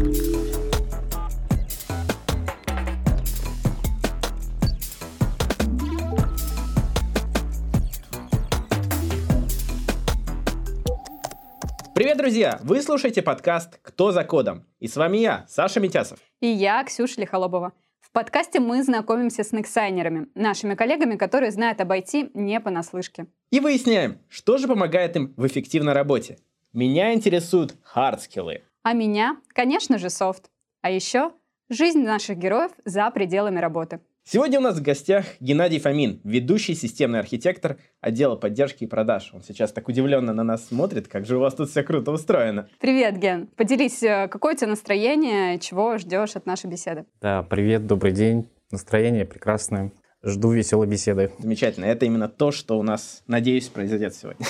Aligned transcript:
Привет, 0.00 0.16
друзья! 12.16 12.58
Вы 12.62 12.80
слушаете 12.80 13.20
подкаст 13.20 13.78
«Кто 13.82 14.10
за 14.10 14.24
кодом?» 14.24 14.64
И 14.78 14.88
с 14.88 14.96
вами 14.96 15.18
я, 15.18 15.44
Саша 15.48 15.80
Митясов. 15.80 16.18
И 16.40 16.46
я, 16.46 16.82
Ксюша 16.84 17.20
Лихолобова. 17.20 17.74
В 18.00 18.10
подкасте 18.10 18.58
мы 18.58 18.82
знакомимся 18.82 19.44
с 19.44 19.52
нексайнерами, 19.52 20.28
нашими 20.34 20.76
коллегами, 20.76 21.16
которые 21.16 21.50
знают 21.50 21.78
об 21.82 21.92
IT 21.92 22.30
не 22.32 22.58
понаслышке. 22.60 23.26
И 23.50 23.60
выясняем, 23.60 24.16
что 24.30 24.56
же 24.56 24.66
помогает 24.66 25.16
им 25.16 25.34
в 25.36 25.46
эффективной 25.46 25.92
работе. 25.92 26.38
Меня 26.72 27.12
интересуют 27.12 27.76
hard 27.82 28.11
skill 28.11 28.47
ы. 28.47 28.62
А 28.82 28.94
меня, 28.94 29.36
конечно 29.48 29.98
же, 29.98 30.08
софт. 30.08 30.50
А 30.80 30.90
еще 30.90 31.32
жизнь 31.68 32.02
наших 32.02 32.38
героев 32.38 32.72
за 32.84 33.10
пределами 33.10 33.58
работы. 33.58 34.00
Сегодня 34.24 34.58
у 34.58 34.62
нас 34.62 34.78
в 34.78 34.82
гостях 34.82 35.26
Геннадий 35.40 35.80
Фомин, 35.80 36.20
ведущий 36.24 36.74
системный 36.74 37.18
архитектор 37.18 37.78
отдела 38.00 38.36
поддержки 38.36 38.84
и 38.84 38.86
продаж. 38.86 39.30
Он 39.34 39.42
сейчас 39.42 39.72
так 39.72 39.88
удивленно 39.88 40.32
на 40.32 40.44
нас 40.44 40.68
смотрит, 40.68 41.08
как 41.08 41.26
же 41.26 41.36
у 41.36 41.40
вас 41.40 41.54
тут 41.54 41.68
все 41.70 41.82
круто 41.82 42.12
устроено. 42.12 42.68
Привет, 42.80 43.18
Ген. 43.18 43.48
Поделись, 43.48 44.02
э, 44.02 44.28
какое 44.28 44.54
у 44.54 44.56
тебя 44.56 44.68
настроение, 44.68 45.58
чего 45.58 45.98
ждешь 45.98 46.36
от 46.36 46.46
нашей 46.46 46.70
беседы? 46.70 47.06
Да, 47.20 47.42
привет, 47.42 47.86
добрый 47.86 48.12
день. 48.12 48.48
Настроение 48.70 49.24
прекрасное. 49.26 49.92
Жду 50.22 50.52
веселой 50.52 50.86
беседы. 50.86 51.32
Замечательно. 51.38 51.86
Это 51.86 52.06
именно 52.06 52.28
то, 52.28 52.50
что 52.50 52.78
у 52.78 52.82
нас, 52.82 53.22
надеюсь, 53.26 53.68
произойдет 53.68 54.14
сегодня. 54.14 54.46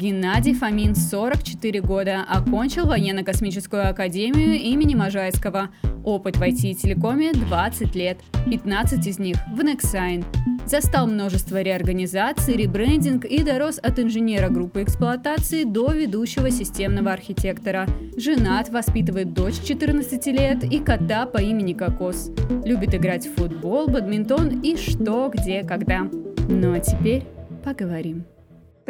Геннадий 0.00 0.54
Фомин, 0.54 0.94
44 0.94 1.82
года, 1.82 2.24
окончил 2.26 2.86
военно-космическую 2.86 3.86
академию 3.86 4.58
имени 4.58 4.94
Можайского. 4.94 5.68
Опыт 6.04 6.38
в 6.38 6.42
IT 6.42 6.70
и 6.70 6.74
телекоме 6.74 7.34
20 7.34 7.94
лет, 7.94 8.18
15 8.50 9.06
из 9.06 9.18
них 9.18 9.36
в 9.52 9.60
Nexign. 9.60 10.24
Застал 10.64 11.06
множество 11.06 11.60
реорганизаций, 11.60 12.56
ребрендинг 12.56 13.26
и 13.26 13.42
дорос 13.42 13.78
от 13.78 13.98
инженера 13.98 14.48
группы 14.48 14.82
эксплуатации 14.82 15.64
до 15.64 15.92
ведущего 15.92 16.50
системного 16.50 17.12
архитектора. 17.12 17.86
Женат, 18.16 18.70
воспитывает 18.70 19.34
дочь 19.34 19.60
14 19.62 20.26
лет 20.28 20.64
и 20.64 20.78
кота 20.78 21.26
по 21.26 21.42
имени 21.42 21.74
Кокос. 21.74 22.30
Любит 22.64 22.94
играть 22.94 23.26
в 23.26 23.34
футбол, 23.34 23.86
бадминтон 23.86 24.62
и 24.62 24.78
что, 24.78 25.30
где, 25.34 25.62
когда. 25.62 26.08
Ну 26.48 26.72
а 26.72 26.80
теперь 26.80 27.24
поговорим. 27.62 28.24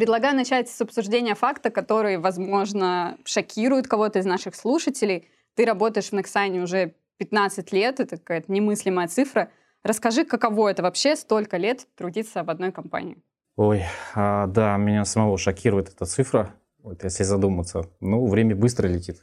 Предлагаю 0.01 0.34
начать 0.34 0.70
с 0.70 0.81
обсуждения 0.81 1.34
факта, 1.34 1.69
который, 1.69 2.17
возможно, 2.17 3.19
шокирует 3.27 3.87
кого-то 3.87 4.20
из 4.20 4.25
наших 4.25 4.55
слушателей. 4.55 5.29
Ты 5.55 5.67
работаешь 5.67 6.09
в 6.09 6.15
Nexign 6.15 6.62
уже 6.62 6.95
15 7.19 7.70
лет, 7.73 8.01
это 8.01 8.17
какая-то 8.17 8.51
немыслимая 8.51 9.09
цифра. 9.09 9.51
Расскажи, 9.83 10.25
каково 10.25 10.71
это 10.71 10.83
вообще 10.83 11.17
столько 11.17 11.59
лет 11.59 11.87
трудиться 11.97 12.45
в 12.45 12.48
одной 12.48 12.73
компании? 12.73 13.19
Ой, 13.56 13.83
а, 14.15 14.47
да, 14.47 14.75
меня 14.78 15.05
самого 15.05 15.37
шокирует 15.37 15.91
эта 15.91 16.06
цифра, 16.06 16.55
вот 16.78 17.05
если 17.05 17.25
задуматься. 17.25 17.83
Ну, 18.01 18.27
время 18.27 18.56
быстро 18.56 18.89
летит, 18.89 19.23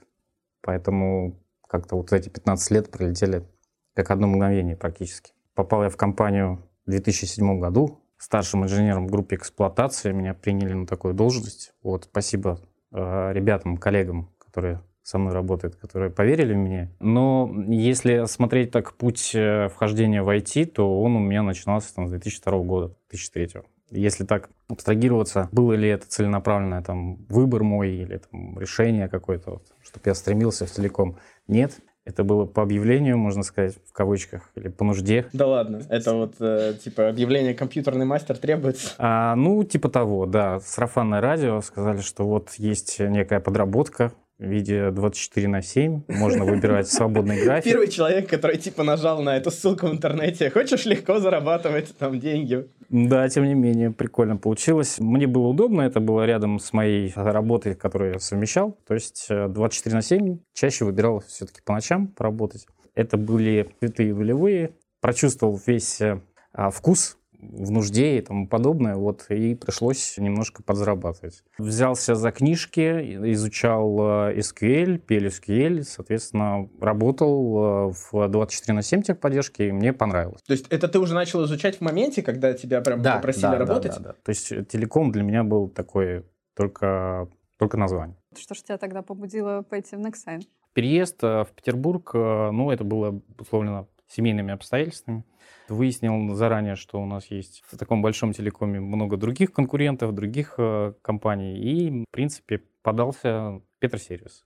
поэтому 0.62 1.40
как-то 1.68 1.96
вот 1.96 2.14
эти 2.14 2.30
15 2.30 2.70
лет 2.70 2.92
пролетели 2.92 3.48
как 3.96 4.12
одно 4.12 4.28
мгновение 4.28 4.78
практически. 4.78 5.34
Попал 5.56 5.82
я 5.82 5.90
в 5.90 5.98
компанию 5.98 6.62
в 6.86 6.92
2007 6.92 7.60
году, 7.60 8.00
старшим 8.18 8.64
инженером 8.64 9.08
в 9.08 9.12
группе 9.12 9.36
эксплуатации. 9.36 10.12
Меня 10.12 10.34
приняли 10.34 10.74
на 10.74 10.88
такую 10.88 11.14
должность. 11.14 11.74
Вот, 11.84 12.06
спасибо 12.06 12.60
э, 12.92 13.32
ребятам, 13.34 13.78
коллегам, 13.78 14.30
которые 14.40 14.82
со 15.08 15.18
мной 15.18 15.34
работают, 15.34 15.78
которые 15.78 16.12
поверили 16.12 16.54
в 16.54 16.58
меня. 16.58 16.92
Но 17.00 17.50
если 17.70 18.26
смотреть 18.26 18.72
так 18.72 18.94
путь 18.96 19.32
э, 19.34 19.70
вхождения 19.70 20.22
в 20.22 20.28
IT, 20.28 20.66
то 20.66 21.02
он 21.02 21.16
у 21.16 21.20
меня 21.20 21.44
начинался 21.44 21.96
там, 21.96 22.08
с 22.08 22.12
2002 22.12 22.60
года, 22.60 22.88
2003. 23.10 23.62
Если 23.92 24.26
так 24.26 24.50
абстрагироваться, 24.68 25.48
было 25.54 25.72
ли 25.74 25.88
это 25.88 26.08
целенаправленное 26.08 26.82
там, 26.82 27.26
выбор 27.30 27.64
мой 27.64 27.90
или 27.90 28.18
там, 28.18 28.60
решение 28.60 29.08
какое-то, 29.08 29.52
вот, 29.52 29.64
чтобы 29.82 30.04
я 30.08 30.14
стремился 30.14 30.66
в 30.66 30.72
целиком, 30.72 31.18
нет. 31.48 31.80
Это 32.08 32.24
было 32.24 32.46
по 32.46 32.64
объявлению, 32.64 33.18
можно 33.18 33.44
сказать, 33.44 33.76
в 33.86 33.92
кавычках, 33.92 34.50
или 34.56 34.70
по 34.70 34.86
нужде. 34.86 35.26
Да 35.34 35.46
ладно, 35.46 35.82
это 35.90 36.14
вот 36.14 36.36
э, 36.40 36.76
типа 36.82 37.10
объявление 37.10 37.54
«компьютерный 37.54 38.06
мастер» 38.06 38.38
требуется? 38.38 38.94
А, 38.98 39.36
ну, 39.36 39.62
типа 39.66 39.90
того, 39.90 40.26
да. 40.26 40.62
Сарафанное 40.62 41.20
радио 41.20 41.60
сказали, 41.60 42.00
что 42.00 42.26
вот 42.26 42.54
есть 42.54 42.98
некая 43.00 43.42
подработка, 43.42 44.14
в 44.40 44.46
виде 44.46 44.92
24 44.92 45.48
на 45.48 45.62
7. 45.62 46.04
Можно 46.08 46.46
выбирать 46.46 46.88
свободный 46.88 47.44
график. 47.44 47.72
Первый 47.72 47.88
человек, 47.88 48.30
который 48.30 48.58
типа 48.58 48.84
нажал 48.84 49.22
на 49.22 49.38
эту 49.38 49.52
ссылку 49.52 49.88
в 49.88 49.92
интернете. 49.92 50.50
Хочешь 50.50 50.86
легко 50.86 51.20
зарабатывать 51.20 51.96
там 51.98 52.20
деньги? 52.20 52.68
Да, 52.90 53.28
тем 53.30 53.46
не 53.46 53.56
менее, 53.56 53.92
прикольно 53.92 54.38
получилось. 54.38 55.00
Мне 55.00 55.28
было 55.28 55.48
удобно, 55.48 55.82
это 55.82 56.00
было 56.00 56.26
рядом 56.26 56.60
с 56.60 56.72
моей 56.72 57.12
работой, 57.16 57.76
которую 57.76 58.14
я 58.14 58.20
совмещал. 58.20 58.78
То 58.88 58.94
есть 58.94 59.28
24 59.30 59.94
э, 59.94 59.96
на 59.96 60.02
7 60.02 60.40
чаще 60.54 60.86
выбирал 60.86 61.22
все-таки 61.28 61.62
по 61.66 61.74
ночам 61.74 62.08
поработать. 62.08 62.68
Это 62.96 63.18
были 63.18 63.70
цветы 63.80 64.14
волевые. 64.14 64.72
Прочувствовал 65.02 65.60
весь 65.66 66.02
э, 66.02 66.22
а, 66.54 66.70
вкус 66.70 67.17
в 67.40 67.72
нужде 67.72 68.18
и 68.18 68.22
тому 68.22 68.48
подобное, 68.48 68.96
вот, 68.96 69.26
и 69.30 69.56
пришлось 69.56 70.18
немножко 70.18 70.64
подзарабатывать. 70.64 71.44
Взялся 71.58 72.16
за 72.16 72.32
книжки, 72.32 73.32
изучал 73.34 74.30
э, 74.30 74.40
SQL, 74.40 75.02
PLSQL, 75.06 75.84
соответственно, 75.84 76.70
работал 76.82 77.90
э, 77.90 77.94
в 78.12 78.28
24 78.28 78.76
на 78.76 78.82
7 78.82 79.02
техподдержке, 79.04 79.70
и 79.70 79.72
мне 79.72 79.94
понравилось. 79.94 80.42
То 80.44 80.54
есть 80.54 80.68
это 80.70 80.88
ты 80.88 81.00
уже 81.00 81.14
начал 81.14 81.46
изучать 81.46 81.78
в 81.78 81.82
моменте, 81.82 82.22
когда 82.24 82.54
тебя 82.54 82.82
прям 82.82 83.02
да, 83.02 83.16
попросили 83.16 83.44
да, 83.44 83.58
работать? 83.58 83.94
Да, 83.94 84.00
да, 84.00 84.10
да. 84.10 84.16
То 84.24 84.30
есть 84.30 84.68
телеком 84.70 85.12
для 85.12 85.24
меня 85.24 85.44
был 85.44 85.70
такой 85.70 86.26
только, 86.56 87.30
только 87.58 87.78
название. 87.78 88.18
Что 88.36 88.56
же 88.56 88.64
тебя 88.64 88.78
тогда 88.78 89.02
побудило 89.02 89.62
пойти 89.62 89.96
в 89.96 90.00
Nexign? 90.00 90.42
Переезд 90.74 91.24
э, 91.24 91.44
в 91.44 91.50
Петербург, 91.56 92.14
ну, 92.14 92.72
это 92.72 92.84
было 92.84 93.22
условлено 93.40 93.88
семейными 94.08 94.54
обстоятельствами. 94.54 95.24
Выяснил 95.70 96.34
заранее, 96.34 96.76
что 96.76 97.02
у 97.02 97.06
нас 97.06 97.30
есть 97.30 97.64
в 97.68 97.78
таком 97.78 98.02
большом 98.02 98.34
телекоме 98.34 98.80
много 98.80 99.18
других 99.18 99.52
конкурентов, 99.52 100.14
других 100.14 100.56
э, 100.58 100.94
компаний, 101.02 101.58
и, 101.58 102.04
в 102.04 102.12
принципе, 102.12 102.62
подался 102.82 103.62
Петросервис. 103.80 104.46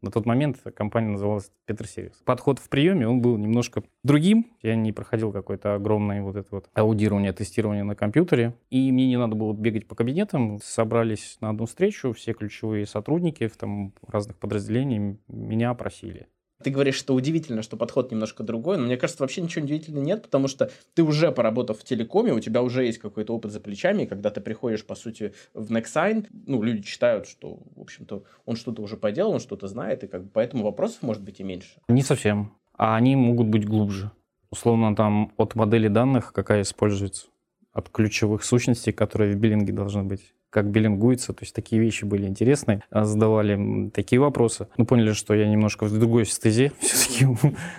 На 0.00 0.12
тот 0.12 0.26
момент 0.26 0.58
компания 0.76 1.08
называлась 1.08 1.50
Петросервис. 1.64 2.22
Подход 2.24 2.60
в 2.60 2.68
приеме, 2.68 3.08
он 3.08 3.20
был 3.20 3.36
немножко 3.36 3.82
другим. 4.04 4.46
Я 4.62 4.76
не 4.76 4.92
проходил 4.92 5.32
какое-то 5.32 5.74
огромное 5.74 6.22
вот 6.22 6.36
это 6.36 6.48
вот 6.52 6.70
аудирование, 6.74 7.32
тестирование 7.32 7.82
на 7.82 7.96
компьютере. 7.96 8.54
И 8.70 8.92
мне 8.92 9.08
не 9.08 9.18
надо 9.18 9.34
было 9.34 9.52
бегать 9.52 9.88
по 9.88 9.96
кабинетам. 9.96 10.60
Собрались 10.62 11.38
на 11.40 11.50
одну 11.50 11.66
встречу, 11.66 12.12
все 12.12 12.32
ключевые 12.32 12.86
сотрудники 12.86 13.48
в 13.48 13.56
там 13.56 13.92
разных 14.06 14.38
подразделениях 14.38 15.18
меня 15.26 15.70
опросили. 15.70 16.28
Ты 16.62 16.70
говоришь, 16.70 16.96
что 16.96 17.14
удивительно, 17.14 17.62
что 17.62 17.76
подход 17.76 18.10
немножко 18.10 18.42
другой, 18.42 18.78
но 18.78 18.84
мне 18.84 18.96
кажется, 18.96 19.22
вообще 19.22 19.42
ничего 19.42 19.64
удивительного 19.64 20.04
нет, 20.04 20.22
потому 20.22 20.48
что 20.48 20.70
ты 20.94 21.04
уже 21.04 21.30
поработав 21.30 21.78
в 21.78 21.84
телекоме, 21.84 22.32
у 22.32 22.40
тебя 22.40 22.62
уже 22.62 22.84
есть 22.84 22.98
какой-то 22.98 23.34
опыт 23.34 23.52
за 23.52 23.60
плечами, 23.60 24.02
и 24.02 24.06
когда 24.06 24.30
ты 24.30 24.40
приходишь, 24.40 24.84
по 24.84 24.96
сути, 24.96 25.34
в 25.54 25.72
Nexign, 25.72 26.26
ну, 26.46 26.62
люди 26.62 26.84
считают, 26.84 27.28
что, 27.28 27.60
в 27.76 27.80
общем-то, 27.80 28.24
он 28.44 28.56
что-то 28.56 28.82
уже 28.82 28.96
поделал, 28.96 29.32
он 29.34 29.40
что-то 29.40 29.68
знает, 29.68 30.02
и 30.02 30.08
как 30.08 30.24
бы 30.24 30.30
поэтому 30.32 30.64
вопросов 30.64 31.02
может 31.02 31.22
быть 31.22 31.38
и 31.38 31.44
меньше. 31.44 31.80
Не 31.88 32.02
совсем. 32.02 32.52
А 32.76 32.96
они 32.96 33.14
могут 33.14 33.46
быть 33.46 33.64
глубже. 33.64 34.10
Условно, 34.50 34.96
там, 34.96 35.32
от 35.36 35.54
модели 35.54 35.88
данных, 35.88 36.32
какая 36.32 36.62
используется, 36.62 37.26
от 37.72 37.88
ключевых 37.90 38.42
сущностей, 38.42 38.92
которые 38.92 39.34
в 39.34 39.36
биллинге 39.36 39.72
должны 39.72 40.02
быть 40.02 40.32
как 40.50 40.70
биллингуется, 40.70 41.32
то 41.32 41.42
есть 41.42 41.54
такие 41.54 41.80
вещи 41.80 42.04
были 42.04 42.26
интересные, 42.26 42.82
а 42.90 43.04
задавали 43.04 43.90
такие 43.90 44.20
вопросы. 44.20 44.68
Мы 44.76 44.86
поняли, 44.86 45.12
что 45.12 45.34
я 45.34 45.48
немножко 45.48 45.84
в 45.84 45.98
другой 45.98 46.24
стезе, 46.26 46.72
все-таки 46.80 47.26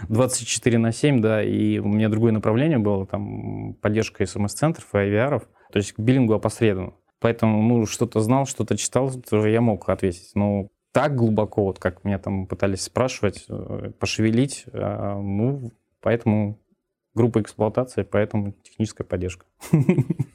24 0.07 0.77
на 0.77 0.92
7, 0.92 1.21
да, 1.21 1.44
и 1.44 1.80
у 1.80 1.88
меня 1.88 2.10
другое 2.10 2.31
направление 2.31 2.77
было, 2.77 3.06
там, 3.06 3.74
поддержка 3.81 4.25
смс-центров 4.25 4.88
и 4.94 4.98
IVR, 4.98 5.42
то 5.71 5.77
есть 5.77 5.94
к 5.94 6.00
биллингу 6.00 6.33
опосредованно. 6.33 6.94
Поэтому, 7.19 7.62
ну, 7.62 7.86
что-то 7.86 8.21
знал, 8.21 8.45
что-то 8.45 8.77
читал, 8.77 9.12
тоже 9.12 9.50
я 9.50 9.62
мог 9.62 9.89
ответить. 9.89 10.31
Но 10.36 10.69
так 10.92 11.15
глубоко, 11.15 11.65
вот 11.65 11.80
как 11.80 12.04
меня 12.04 12.18
там 12.18 12.48
пытались 12.48 12.81
спрашивать, 12.81 13.45
э, 13.50 13.92
пошевелить, 14.00 14.65
а, 14.72 15.19
ну, 15.19 15.72
поэтому 16.01 16.60
группа 17.13 17.42
эксплуатации, 17.42 18.04
поэтому 18.04 18.54
техническая 18.63 19.06
поддержка. 19.06 19.45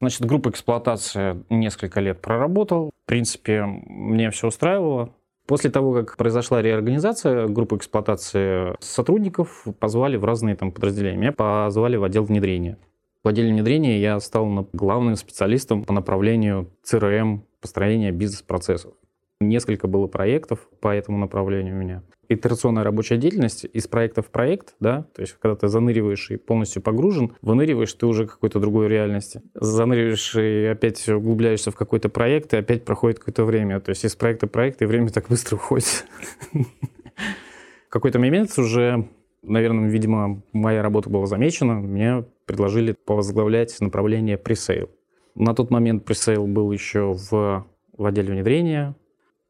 Значит, 0.00 0.24
группа 0.24 0.50
эксплуатации 0.50 1.44
несколько 1.50 2.00
лет 2.00 2.20
проработал. 2.20 2.90
В 3.04 3.08
принципе, 3.08 3.64
мне 3.64 4.30
все 4.30 4.48
устраивало. 4.48 5.14
После 5.46 5.70
того, 5.70 5.94
как 5.94 6.16
произошла 6.16 6.60
реорганизация 6.60 7.46
группы 7.46 7.76
эксплуатации 7.76 8.76
сотрудников, 8.80 9.64
позвали 9.80 10.16
в 10.16 10.24
разные 10.24 10.54
там 10.54 10.70
подразделения. 10.72 11.16
Меня 11.16 11.32
позвали 11.32 11.96
в 11.96 12.04
отдел 12.04 12.24
внедрения. 12.24 12.78
В 13.24 13.28
отделе 13.28 13.50
внедрения 13.50 14.00
я 14.00 14.20
стал 14.20 14.68
главным 14.72 15.16
специалистом 15.16 15.84
по 15.84 15.92
направлению 15.92 16.70
CRM, 16.84 17.40
построения 17.60 18.12
бизнес-процессов. 18.12 18.92
Несколько 19.40 19.86
было 19.86 20.08
проектов 20.08 20.68
по 20.80 20.88
этому 20.88 21.16
направлению 21.16 21.76
у 21.76 21.78
меня. 21.78 22.02
Итерационная 22.28 22.82
рабочая 22.82 23.18
деятельность 23.18 23.64
из 23.72 23.86
проекта 23.86 24.20
в 24.20 24.30
проект, 24.30 24.74
да, 24.80 25.06
то 25.14 25.22
есть 25.22 25.36
когда 25.40 25.54
ты 25.54 25.68
заныриваешь 25.68 26.30
и 26.32 26.36
полностью 26.36 26.82
погружен, 26.82 27.36
выныриваешь 27.40 27.92
ты 27.92 28.06
уже 28.06 28.26
какой-то 28.26 28.58
другой 28.58 28.88
реальности. 28.88 29.40
Заныриваешь 29.54 30.34
и 30.34 30.64
опять 30.64 31.08
углубляешься 31.08 31.70
в 31.70 31.76
какой-то 31.76 32.08
проект, 32.08 32.52
и 32.52 32.56
опять 32.56 32.84
проходит 32.84 33.20
какое-то 33.20 33.44
время. 33.44 33.78
То 33.78 33.90
есть 33.90 34.04
из 34.04 34.16
проекта 34.16 34.48
в 34.48 34.50
проект, 34.50 34.82
и 34.82 34.86
время 34.86 35.08
так 35.10 35.28
быстро 35.28 35.54
уходит. 35.54 36.04
Какой-то 37.88 38.18
момент 38.18 38.50
уже, 38.58 39.08
наверное, 39.42 39.88
видимо, 39.88 40.42
моя 40.52 40.82
работа 40.82 41.10
была 41.10 41.26
замечена, 41.26 41.74
мне 41.74 42.24
предложили 42.44 42.96
повозглавлять 43.04 43.80
направление 43.80 44.36
пресейл. 44.36 44.90
На 45.36 45.54
тот 45.54 45.70
момент 45.70 46.04
пресейл 46.04 46.48
был 46.48 46.72
еще 46.72 47.14
в, 47.14 47.64
в 47.96 48.04
отделе 48.04 48.32
внедрения, 48.32 48.96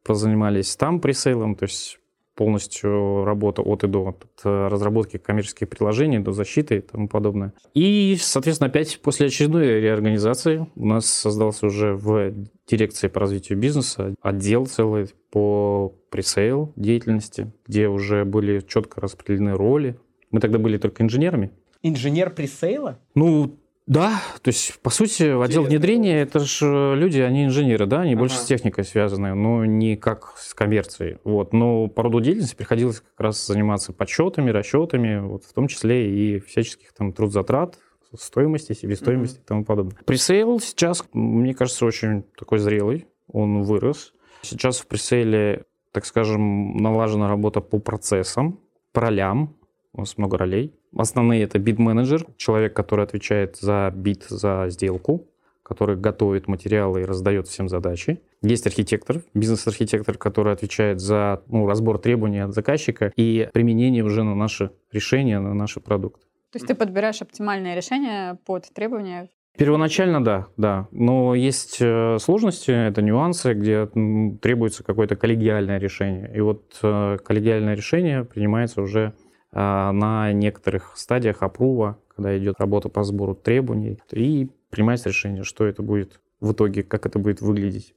позанимались 0.03 0.75
там 0.75 0.99
пресейлом, 0.99 1.55
то 1.55 1.63
есть 1.63 1.99
полностью 2.39 3.25
работа 3.25 3.61
от 3.61 3.83
и 3.83 3.87
до, 3.87 4.07
от 4.07 4.25
разработки 4.45 5.17
коммерческих 5.17 5.67
приложений 5.67 6.19
до 6.19 6.31
защиты 6.31 6.77
и 6.77 6.79
тому 6.79 7.09
подобное. 7.09 7.53
И, 7.73 8.15
соответственно, 8.17 8.69
опять 8.69 9.01
после 9.01 9.27
очередной 9.27 9.81
реорганизации 9.81 10.65
у 10.77 10.85
нас 10.85 11.05
создался 11.05 11.65
уже 11.65 11.95
в 11.95 12.33
дирекции 12.65 13.09
по 13.09 13.19
развитию 13.19 13.59
бизнеса 13.59 14.15
отдел 14.21 14.67
целый 14.67 15.09
по 15.31 15.93
пресейл 16.09 16.71
деятельности, 16.77 17.51
где 17.67 17.89
уже 17.89 18.23
были 18.23 18.61
четко 18.61 19.01
распределены 19.01 19.51
роли. 19.51 19.99
Мы 20.31 20.39
тогда 20.39 20.59
были 20.59 20.77
только 20.77 21.03
инженерами. 21.03 21.51
Инженер 21.81 22.29
presale 22.29 22.83
а? 22.83 22.99
Ну, 23.15 23.57
да, 23.89 24.21
то 24.43 24.49
есть, 24.49 24.79
по 24.81 24.91
сути, 24.91 25.33
в 25.33 25.41
отдел 25.41 25.63
внедрения 25.63 26.21
это 26.21 26.37
же 26.41 26.93
люди, 26.95 27.19
они 27.21 27.45
инженеры, 27.45 27.87
да, 27.87 28.01
они 28.01 28.11
ага. 28.11 28.19
больше 28.19 28.37
с 28.37 28.45
техникой 28.45 28.83
связаны, 28.83 29.33
но 29.33 29.65
не 29.65 29.97
как 29.97 30.35
с 30.37 30.53
коммерцией. 30.53 31.17
Вот. 31.23 31.53
Но 31.53 31.87
по 31.87 32.03
роду 32.03 32.21
деятельности 32.21 32.55
приходилось 32.55 32.99
как 32.99 33.19
раз 33.19 33.47
заниматься 33.47 33.91
подсчетами, 33.91 34.51
расчетами, 34.51 35.19
вот, 35.19 35.43
в 35.43 35.53
том 35.53 35.67
числе 35.67 36.07
и 36.07 36.39
всяческих 36.39 36.93
там 36.93 37.13
трудзатрат, 37.13 37.79
стоимости, 38.15 38.73
себестоимости 38.73 39.39
mm-hmm. 39.39 39.43
и 39.43 39.47
тому 39.47 39.65
подобное. 39.65 39.97
Presale 40.05 40.59
сейчас, 40.59 41.03
мне 41.13 41.55
кажется, 41.55 41.83
очень 41.83 42.23
такой 42.37 42.59
зрелый, 42.59 43.07
он 43.27 43.63
вырос. 43.63 44.13
Сейчас 44.43 44.77
в 44.77 44.85
presale 44.85 45.47
е, 45.47 45.65
так 45.91 46.05
скажем, 46.05 46.77
налажена 46.77 47.27
работа 47.27 47.59
по 47.59 47.79
процессам, 47.79 48.59
по 48.93 49.01
ролям, 49.01 49.55
у 49.93 50.01
нас 50.01 50.15
много 50.19 50.37
ролей. 50.37 50.78
Основные 50.95 51.43
это 51.43 51.59
бит-менеджер, 51.59 52.25
человек, 52.37 52.73
который 52.73 53.05
отвечает 53.05 53.57
за 53.57 53.91
бит, 53.93 54.23
за 54.23 54.65
сделку, 54.69 55.27
который 55.63 55.95
готовит 55.95 56.47
материалы 56.47 57.01
и 57.01 57.05
раздает 57.05 57.47
всем 57.47 57.69
задачи. 57.69 58.21
Есть 58.41 58.65
архитектор, 58.65 59.21
бизнес-архитектор, 59.33 60.17
который 60.17 60.53
отвечает 60.53 60.99
за 60.99 61.43
ну, 61.47 61.67
разбор 61.67 61.99
требований 61.99 62.39
от 62.39 62.53
заказчика 62.53 63.11
и 63.15 63.47
применение 63.53 64.03
уже 64.03 64.23
на 64.23 64.33
наши 64.33 64.71
решения, 64.91 65.39
на 65.39 65.53
наши 65.53 65.79
продукты. 65.79 66.25
То 66.51 66.57
есть 66.57 66.65
ты 66.65 66.73
подбираешь 66.73 67.21
оптимальное 67.21 67.75
решение 67.75 68.39
под 68.45 68.65
требования 68.73 69.29
Первоначально 69.59 70.23
да, 70.23 70.47
да. 70.55 70.87
Но 70.91 71.35
есть 71.35 71.79
э, 71.81 72.17
сложности, 72.19 72.71
это 72.71 73.01
нюансы, 73.01 73.53
где 73.53 73.87
требуется 74.41 74.85
какое-то 74.85 75.17
коллегиальное 75.17 75.79
решение. 75.79 76.31
И 76.33 76.39
вот 76.39 76.77
э, 76.81 77.17
коллегиальное 77.25 77.75
решение 77.75 78.23
принимается 78.23 78.81
уже 78.81 79.13
на 79.51 80.31
некоторых 80.31 80.93
стадиях 80.95 81.41
опрува, 81.41 81.97
когда 82.15 82.37
идет 82.37 82.59
работа 82.59 82.89
по 82.89 83.03
сбору 83.03 83.33
требований, 83.33 83.99
и 84.11 84.49
принимается 84.69 85.09
решение, 85.09 85.43
что 85.43 85.65
это 85.65 85.81
будет 85.81 86.19
в 86.39 86.51
итоге, 86.51 86.83
как 86.83 87.05
это 87.05 87.19
будет 87.19 87.41
выглядеть. 87.41 87.95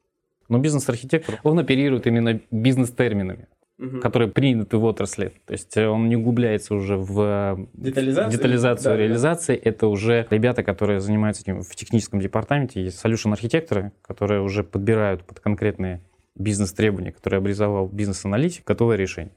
Но 0.48 0.58
бизнес-архитектор, 0.58 1.40
он 1.44 1.58
оперирует 1.58 2.06
именно 2.06 2.40
бизнес-терминами, 2.50 3.48
угу. 3.78 4.00
которые 4.00 4.30
приняты 4.30 4.76
в 4.76 4.84
отрасли. 4.84 5.32
То 5.46 5.52
есть 5.52 5.76
э, 5.76 5.86
он 5.86 6.08
не 6.08 6.16
углубляется 6.16 6.74
уже 6.74 6.96
в 6.96 7.20
э, 7.20 7.66
детализацию, 7.74 8.32
детализацию 8.32 8.92
да, 8.92 8.96
реализации. 8.96 9.54
Да. 9.54 9.70
Это 9.70 9.86
уже 9.86 10.26
ребята, 10.30 10.62
которые 10.62 11.00
занимаются 11.00 11.42
этим 11.42 11.62
в 11.62 11.74
техническом 11.74 12.20
департаменте. 12.20 12.82
Есть 12.82 13.04
solution-архитекторы, 13.04 13.92
которые 14.02 14.42
уже 14.42 14.62
подбирают 14.64 15.24
под 15.24 15.40
конкретные 15.40 16.02
бизнес-требования, 16.34 17.12
которые 17.12 17.38
обрисовал 17.38 17.88
бизнес-аналитик, 17.88 18.66
готовое 18.66 18.96
решение. 18.96 19.34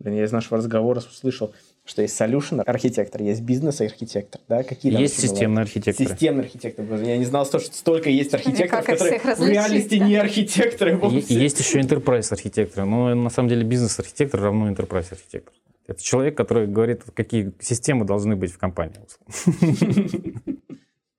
Блин, 0.00 0.16
я 0.16 0.24
из 0.24 0.32
нашего 0.32 0.56
разговора 0.56 0.98
услышал, 0.98 1.52
что 1.84 2.00
есть 2.00 2.18
solution 2.18 2.62
архитектор, 2.62 3.20
есть 3.20 3.42
бизнес-архитектор, 3.42 4.40
да? 4.48 4.62
Какие 4.62 4.98
есть 4.98 5.20
системный 5.20 5.62
архитектор. 5.62 6.08
Системный 6.08 6.44
архитектор. 6.44 6.84
Я 7.02 7.18
не 7.18 7.26
знал, 7.26 7.44
что 7.44 7.58
столько 7.58 8.08
есть 8.08 8.32
архитекторов, 8.32 8.86
которые 8.86 9.18
в 9.18 9.46
реальности 9.46 9.98
да? 9.98 10.06
не 10.06 10.16
архитекторы 10.16 10.96
вовсе. 10.96 11.34
Есть 11.34 11.60
еще 11.60 11.80
enterprise 11.80 12.32
архитектор, 12.32 12.86
но 12.86 13.14
на 13.14 13.28
самом 13.28 13.50
деле 13.50 13.62
бизнес-архитектор 13.62 14.40
равно 14.40 14.70
enterprise 14.70 15.12
архитектор. 15.12 15.52
Это 15.86 16.02
человек, 16.02 16.34
который 16.34 16.66
говорит, 16.66 17.02
какие 17.14 17.52
системы 17.60 18.06
должны 18.06 18.36
быть 18.36 18.52
в 18.52 18.58
компании. 18.58 19.00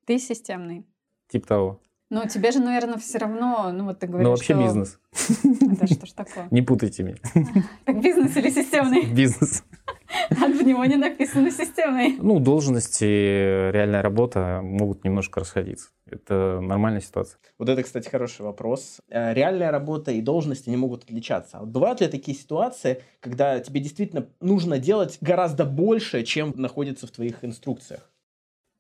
Ты 0.05 0.17
системный. 0.17 0.87
Тип 1.31 1.45
того. 1.45 1.79
Но 2.11 2.25
тебе 2.25 2.51
же, 2.51 2.59
наверное, 2.59 2.97
все 2.97 3.19
равно, 3.19 3.71
ну 3.71 3.85
вот 3.85 3.99
ты 3.99 4.07
говоришь, 4.07 4.25
Ну 4.25 4.31
вообще 4.31 4.53
что... 4.53 4.63
бизнес. 4.63 4.99
Это 5.71 5.87
что 5.87 6.05
ж 6.05 6.11
такое? 6.11 6.47
Не 6.51 6.61
путайте 6.61 7.03
меня. 7.03 7.15
Так 7.85 8.01
бизнес 8.01 8.35
или 8.35 8.49
системный? 8.49 9.05
Бизнес. 9.05 9.63
А 10.29 10.45
в 10.47 10.61
него 10.61 10.83
не 10.83 10.97
написано 10.97 11.49
системный. 11.51 12.17
Ну, 12.19 12.39
должности, 12.41 13.05
реальная 13.71 14.01
работа 14.01 14.59
могут 14.61 15.05
немножко 15.05 15.39
расходиться. 15.39 15.87
Это 16.05 16.59
нормальная 16.59 16.99
ситуация. 16.99 17.39
Вот 17.57 17.69
это, 17.69 17.81
кстати, 17.81 18.09
хороший 18.09 18.41
вопрос. 18.41 18.99
Э, 19.09 19.33
реальная 19.33 19.71
работа 19.71 20.11
и 20.11 20.19
должности 20.19 20.69
не 20.69 20.75
могут 20.75 21.05
отличаться. 21.05 21.59
А 21.59 21.65
бывают 21.65 22.01
ли 22.01 22.09
такие 22.09 22.37
ситуации, 22.37 23.03
когда 23.21 23.57
тебе 23.61 23.79
действительно 23.79 24.27
нужно 24.41 24.79
делать 24.79 25.17
гораздо 25.21 25.63
больше, 25.63 26.23
чем 26.23 26.51
находится 26.57 27.07
в 27.07 27.11
твоих 27.11 27.45
инструкциях? 27.45 28.11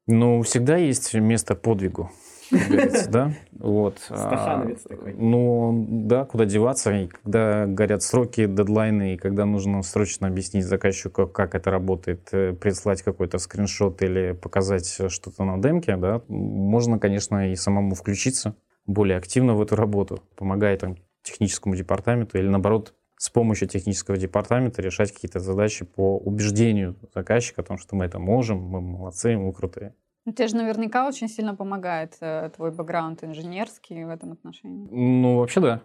Ну, 0.05 0.41
всегда 0.41 0.75
есть 0.75 1.13
место 1.13 1.55
подвигу 1.55 2.11
говорится, 2.51 3.09
да? 3.09 3.33
Вот. 3.53 3.99
Стахановец 4.05 4.81
такой. 4.81 5.13
Ну, 5.13 5.85
да, 5.87 6.25
куда 6.25 6.45
деваться, 6.45 6.91
и 6.91 7.07
когда 7.07 7.65
горят 7.65 8.03
сроки, 8.03 8.45
дедлайны, 8.45 9.15
и 9.15 9.17
когда 9.17 9.45
нужно 9.45 9.81
срочно 9.83 10.27
объяснить 10.27 10.65
заказчику, 10.65 11.27
как 11.27 11.55
это 11.55 11.71
работает, 11.71 12.29
э, 12.31 12.53
прислать 12.53 13.01
какой-то 13.01 13.37
скриншот 13.37 14.01
или 14.01 14.33
показать 14.33 14.87
что-то 15.09 15.43
на 15.43 15.61
демке, 15.61 15.97
да, 15.97 16.21
можно, 16.27 16.99
конечно, 16.99 17.51
и 17.51 17.55
самому 17.55 17.95
включиться 17.95 18.55
более 18.85 19.17
активно 19.17 19.55
в 19.55 19.61
эту 19.61 19.75
работу, 19.75 20.21
помогая 20.35 20.77
там 20.77 20.97
техническому 21.23 21.75
департаменту 21.75 22.37
или, 22.37 22.47
наоборот, 22.47 22.93
с 23.17 23.29
помощью 23.29 23.67
технического 23.67 24.17
департамента 24.17 24.81
решать 24.81 25.13
какие-то 25.13 25.39
задачи 25.39 25.85
по 25.85 26.17
убеждению 26.17 26.95
заказчика 27.13 27.61
о 27.61 27.63
том, 27.63 27.77
что 27.77 27.95
мы 27.95 28.05
это 28.05 28.17
можем, 28.17 28.57
мы 28.57 28.81
молодцы, 28.81 29.37
мы 29.37 29.53
крутые. 29.53 29.93
Ну, 30.25 30.33
тебе 30.33 30.47
же 30.47 30.55
наверняка 30.55 31.07
очень 31.07 31.27
сильно 31.27 31.55
помогает 31.55 32.17
э, 32.21 32.51
твой 32.55 32.71
бэкграунд 32.71 33.23
инженерский 33.23 34.03
в 34.03 34.09
этом 34.09 34.33
отношении. 34.33 34.87
Ну, 34.91 35.39
вообще 35.39 35.59
да. 35.59 35.81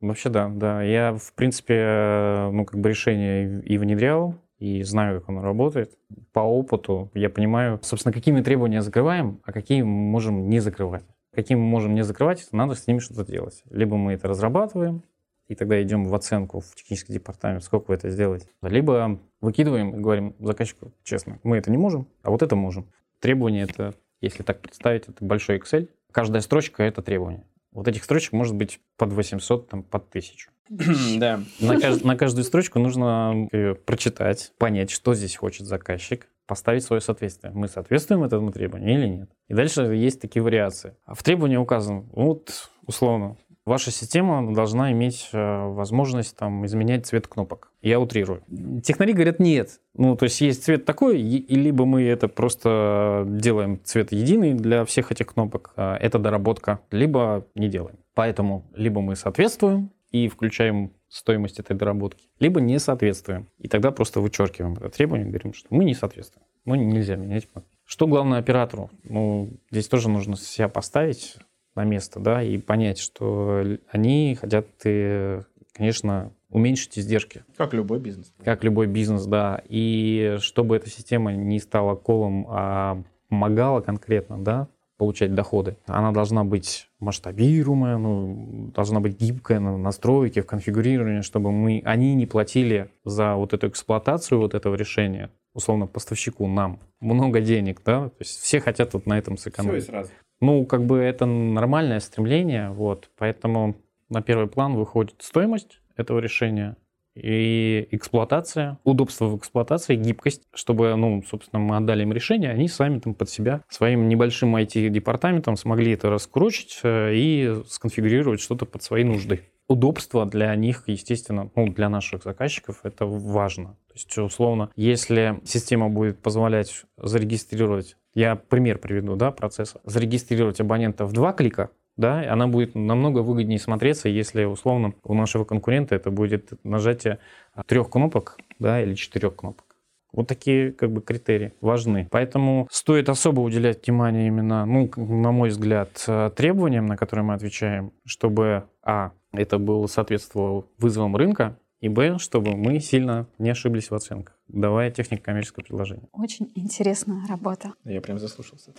Вообще 0.00 0.30
да, 0.30 0.48
да. 0.48 0.82
Я, 0.82 1.12
в 1.12 1.34
принципе, 1.34 2.48
ну, 2.52 2.64
как 2.64 2.80
бы 2.80 2.88
решение 2.88 3.62
и 3.62 3.76
внедрял, 3.76 4.36
и 4.58 4.82
знаю, 4.82 5.20
как 5.20 5.28
оно 5.28 5.42
работает. 5.42 5.98
По 6.32 6.40
опыту 6.40 7.10
я 7.14 7.28
понимаю, 7.28 7.80
собственно, 7.82 8.12
какие 8.12 8.32
мы 8.32 8.42
требования 8.42 8.80
закрываем, 8.80 9.40
а 9.44 9.52
какие 9.52 9.82
мы 9.82 9.90
можем 9.90 10.48
не 10.48 10.60
закрывать. 10.60 11.04
Какие 11.34 11.56
мы 11.56 11.64
можем 11.64 11.94
не 11.94 12.02
закрывать, 12.02 12.48
надо 12.52 12.74
с 12.74 12.86
ними 12.86 12.98
что-то 12.98 13.30
делать. 13.30 13.62
Либо 13.70 13.96
мы 13.96 14.14
это 14.14 14.26
разрабатываем, 14.26 15.02
и 15.48 15.54
тогда 15.54 15.82
идем 15.82 16.04
в 16.04 16.14
оценку 16.14 16.60
в 16.60 16.74
технический 16.74 17.12
департамент, 17.12 17.62
сколько 17.64 17.88
вы 17.88 17.94
это 17.94 18.08
сделаете. 18.10 18.48
Либо 18.62 19.20
выкидываем 19.40 19.96
и 19.96 19.98
говорим 19.98 20.34
заказчику 20.38 20.92
честно, 21.02 21.40
мы 21.42 21.56
это 21.56 21.70
не 21.70 21.78
можем, 21.78 22.06
а 22.22 22.30
вот 22.30 22.42
это 22.42 22.56
можем. 22.56 22.86
Требования— 23.20 23.62
это, 23.70 23.94
если 24.20 24.42
так 24.42 24.60
представить, 24.60 25.08
это 25.08 25.24
большой 25.24 25.58
Excel. 25.58 25.88
Каждая 26.10 26.42
строчка— 26.42 26.82
это 26.84 27.02
требование. 27.02 27.44
Вот 27.72 27.86
этих 27.86 28.02
строчек 28.02 28.32
может 28.32 28.56
быть 28.56 28.80
под 28.96 29.12
800, 29.12 29.68
там, 29.68 29.82
под 29.82 30.08
1000. 30.08 30.50
Да. 31.18 31.40
На, 31.60 31.80
кажд... 31.80 32.04
на 32.04 32.16
каждую 32.16 32.44
строчку 32.44 32.78
нужно 32.78 33.48
ее 33.52 33.74
прочитать, 33.74 34.52
понять, 34.58 34.90
что 34.90 35.14
здесь 35.14 35.36
хочет 35.36 35.66
заказчик, 35.66 36.28
поставить 36.46 36.82
свое 36.82 37.00
соответствие. 37.00 37.52
Мы 37.52 37.68
соответствуем 37.68 38.24
этому 38.24 38.50
требованию 38.52 38.98
или 38.98 39.06
нет. 39.06 39.30
И 39.48 39.54
дальше 39.54 39.82
есть 39.82 40.20
такие 40.20 40.42
вариации. 40.42 40.96
А 41.04 41.14
в 41.14 41.22
требовании 41.22 41.56
указано, 41.56 42.06
вот, 42.12 42.70
условно, 42.86 43.36
Ваша 43.70 43.92
система 43.92 44.52
должна 44.52 44.90
иметь 44.90 45.28
э, 45.32 45.68
возможность 45.68 46.36
там, 46.36 46.66
изменять 46.66 47.06
цвет 47.06 47.28
кнопок. 47.28 47.70
Я 47.82 48.00
утрирую. 48.00 48.42
Технари 48.82 49.12
говорят 49.12 49.38
нет. 49.38 49.78
Ну, 49.94 50.16
то 50.16 50.24
есть 50.24 50.40
есть 50.40 50.64
цвет 50.64 50.84
такой, 50.84 51.20
и 51.20 51.54
либо 51.54 51.84
мы 51.84 52.02
это 52.02 52.26
просто 52.26 53.22
делаем 53.28 53.80
цвет 53.84 54.10
единый 54.10 54.54
для 54.54 54.84
всех 54.84 55.12
этих 55.12 55.28
кнопок, 55.28 55.72
а 55.76 55.96
это 55.98 56.18
доработка, 56.18 56.80
либо 56.90 57.46
не 57.54 57.68
делаем. 57.68 58.00
Поэтому 58.14 58.68
либо 58.74 59.00
мы 59.02 59.14
соответствуем 59.14 59.92
и 60.10 60.26
включаем 60.26 60.92
стоимость 61.08 61.60
этой 61.60 61.76
доработки, 61.76 62.24
либо 62.40 62.60
не 62.60 62.80
соответствуем. 62.80 63.46
И 63.58 63.68
тогда 63.68 63.92
просто 63.92 64.20
вычеркиваем 64.20 64.74
это 64.78 64.88
требование, 64.88 65.28
говорим, 65.28 65.52
что 65.52 65.68
мы 65.70 65.84
не 65.84 65.94
соответствуем. 65.94 66.44
Ну, 66.64 66.74
нельзя 66.74 67.14
менять. 67.14 67.46
Что 67.84 68.08
главное 68.08 68.40
оператору? 68.40 68.90
Ну, 69.04 69.60
здесь 69.70 69.86
тоже 69.86 70.08
нужно 70.08 70.34
себя 70.36 70.68
поставить 70.68 71.36
на 71.80 71.84
место, 71.84 72.20
да, 72.20 72.42
и 72.42 72.58
понять, 72.58 72.98
что 72.98 73.64
они 73.90 74.36
хотят, 74.38 74.66
э, 74.84 75.42
конечно, 75.72 76.32
уменьшить 76.50 76.98
издержки. 76.98 77.44
Как 77.56 77.72
любой 77.72 78.00
бизнес. 78.00 78.32
Как 78.44 78.64
любой 78.64 78.86
бизнес, 78.86 79.24
да. 79.24 79.62
И 79.68 80.36
чтобы 80.40 80.76
эта 80.76 80.90
система 80.90 81.32
не 81.32 81.58
стала 81.58 81.94
колом, 81.94 82.46
а 82.50 83.02
помогала 83.28 83.80
конкретно, 83.80 84.42
да, 84.42 84.68
получать 84.98 85.34
доходы. 85.34 85.78
Она 85.86 86.12
должна 86.12 86.44
быть 86.44 86.88
масштабируемая, 86.98 87.96
ну, 87.96 88.70
должна 88.74 89.00
быть 89.00 89.18
гибкая 89.18 89.58
на 89.60 89.78
настройке, 89.78 90.42
в 90.42 90.46
конфигурировании, 90.46 91.22
чтобы 91.22 91.52
мы, 91.52 91.80
они 91.86 92.14
не 92.14 92.26
платили 92.26 92.90
за 93.04 93.36
вот 93.36 93.54
эту 93.54 93.68
эксплуатацию 93.68 94.38
вот 94.38 94.54
этого 94.54 94.74
решения, 94.74 95.30
условно, 95.54 95.86
поставщику 95.86 96.46
нам 96.46 96.80
много 97.00 97.40
денег, 97.40 97.80
да, 97.86 98.10
то 98.10 98.16
есть 98.18 98.40
все 98.40 98.60
хотят 98.60 98.92
вот 98.92 99.06
на 99.06 99.16
этом 99.16 99.38
сэкономить. 99.38 99.84
Все 99.84 99.92
и 99.92 99.94
сразу. 99.94 100.10
Ну, 100.40 100.64
как 100.64 100.86
бы 100.86 100.98
это 100.98 101.26
нормальное 101.26 102.00
стремление, 102.00 102.70
вот, 102.70 103.10
поэтому 103.18 103.76
на 104.08 104.22
первый 104.22 104.46
план 104.48 104.74
выходит 104.74 105.14
стоимость 105.18 105.80
этого 105.96 106.18
решения, 106.18 106.76
и 107.14 107.88
эксплуатация, 107.90 108.78
удобство 108.84 109.26
в 109.26 109.36
эксплуатации, 109.36 109.96
гибкость, 109.96 110.42
чтобы, 110.54 110.94
ну, 110.96 111.22
собственно, 111.28 111.60
мы 111.60 111.76
отдали 111.76 112.02
им 112.02 112.12
решение, 112.12 112.50
они 112.50 112.68
сами 112.68 112.98
там 113.00 113.14
под 113.14 113.28
себя 113.28 113.62
своим 113.68 114.08
небольшим 114.08 114.56
IT-департаментом 114.56 115.56
смогли 115.56 115.92
это 115.92 116.08
раскручить 116.08 116.80
э, 116.82 117.14
и 117.14 117.62
сконфигурировать 117.68 118.40
что-то 118.40 118.64
под 118.64 118.82
свои 118.82 119.04
нужды. 119.04 119.42
Удобство 119.68 120.24
для 120.24 120.54
них, 120.56 120.84
естественно, 120.86 121.50
ну, 121.54 121.68
для 121.68 121.88
наших 121.88 122.22
заказчиков 122.22 122.80
это 122.84 123.06
важно. 123.06 123.76
То 123.88 123.94
есть, 123.94 124.18
условно, 124.18 124.70
если 124.76 125.40
система 125.44 125.88
будет 125.88 126.20
позволять 126.20 126.84
зарегистрировать, 126.96 127.96
я 128.14 128.36
пример 128.36 128.78
приведу, 128.78 129.16
да, 129.16 129.30
процесса, 129.30 129.80
зарегистрировать 129.84 130.60
абонента 130.60 131.04
в 131.04 131.12
два 131.12 131.32
клика, 131.32 131.70
да, 131.96 132.32
она 132.32 132.46
будет 132.46 132.74
намного 132.74 133.18
выгоднее 133.18 133.58
смотреться, 133.58 134.08
если 134.08 134.44
условно 134.44 134.94
у 135.04 135.14
нашего 135.14 135.44
конкурента 135.44 135.94
это 135.94 136.10
будет 136.10 136.52
нажатие 136.64 137.18
трех 137.66 137.90
кнопок, 137.90 138.38
да, 138.58 138.82
или 138.82 138.94
четырех 138.94 139.36
кнопок. 139.36 139.76
Вот 140.12 140.26
такие 140.26 140.72
как 140.72 140.90
бы 140.90 141.02
критерии 141.02 141.52
важны. 141.60 142.08
Поэтому 142.10 142.66
стоит 142.70 143.08
особо 143.08 143.40
уделять 143.40 143.86
внимание 143.86 144.26
именно, 144.26 144.66
ну, 144.66 144.90
на 144.96 145.30
мой 145.30 145.50
взгляд, 145.50 146.04
требованиям, 146.34 146.86
на 146.86 146.96
которые 146.96 147.24
мы 147.24 147.34
отвечаем, 147.34 147.92
чтобы, 148.04 148.64
а, 148.82 149.12
это 149.32 149.58
было 149.58 149.86
соответствовало 149.86 150.66
вызовам 150.78 151.14
рынка, 151.14 151.58
и 151.80 151.88
б, 151.88 152.18
чтобы 152.18 152.56
мы 152.56 152.80
сильно 152.80 153.26
не 153.38 153.50
ошиблись 153.50 153.90
в 153.90 153.94
оценках 153.94 154.40
давая 154.52 154.90
технику 154.90 155.22
коммерческого 155.24 155.64
предложения. 155.64 156.08
Очень 156.12 156.50
интересная 156.54 157.26
работа. 157.28 157.72
Я 157.84 158.00
прям 158.00 158.18
заслушался. 158.18 158.72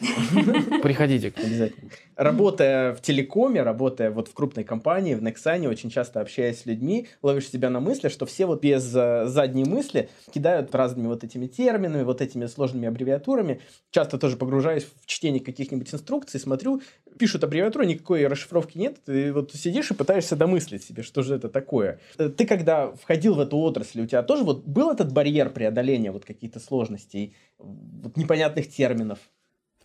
Приходите. 0.83 1.33
Обязательно. 1.35 1.91
Работая 2.15 2.93
в 2.93 3.01
телекоме, 3.01 3.61
работая 3.61 4.11
вот 4.11 4.27
в 4.27 4.33
крупной 4.33 4.63
компании, 4.63 5.15
в 5.15 5.23
Nexane, 5.23 5.67
очень 5.67 5.89
часто 5.89 6.21
общаясь 6.21 6.61
с 6.61 6.65
людьми, 6.65 7.07
ловишь 7.21 7.49
себя 7.49 7.69
на 7.69 7.79
мысли, 7.79 8.09
что 8.09 8.25
все 8.25 8.45
вот 8.45 8.61
без 8.61 8.93
э, 8.95 9.25
задней 9.27 9.63
мысли 9.63 10.09
кидают 10.31 10.73
разными 10.75 11.07
вот 11.07 11.23
этими 11.23 11.47
терминами, 11.47 12.03
вот 12.03 12.21
этими 12.21 12.45
сложными 12.45 12.87
аббревиатурами. 12.87 13.61
Часто 13.91 14.17
тоже 14.17 14.37
погружаюсь 14.37 14.83
в 14.83 15.05
чтение 15.05 15.41
каких-нибудь 15.41 15.93
инструкций, 15.93 16.39
смотрю, 16.39 16.81
пишут 17.17 17.43
аббревиатуру, 17.43 17.85
никакой 17.85 18.25
расшифровки 18.27 18.77
нет, 18.77 19.03
ты 19.05 19.33
вот 19.33 19.51
сидишь 19.53 19.91
и 19.91 19.93
пытаешься 19.93 20.35
домыслить 20.35 20.83
себе, 20.83 21.03
что 21.03 21.21
же 21.21 21.35
это 21.35 21.49
такое. 21.49 21.99
Э, 22.17 22.29
ты 22.29 22.45
когда 22.45 22.91
входил 22.91 23.35
в 23.35 23.39
эту 23.39 23.57
отрасль, 23.57 24.01
у 24.01 24.05
тебя 24.05 24.23
тоже 24.23 24.43
вот 24.43 24.65
был 24.65 24.91
этот 24.91 25.11
барьер 25.11 25.49
преодоления 25.49 26.11
вот 26.11 26.25
каких-то 26.25 26.59
сложностей, 26.59 27.35
вот 27.57 28.17
непонятных 28.17 28.69
терминов? 28.69 29.19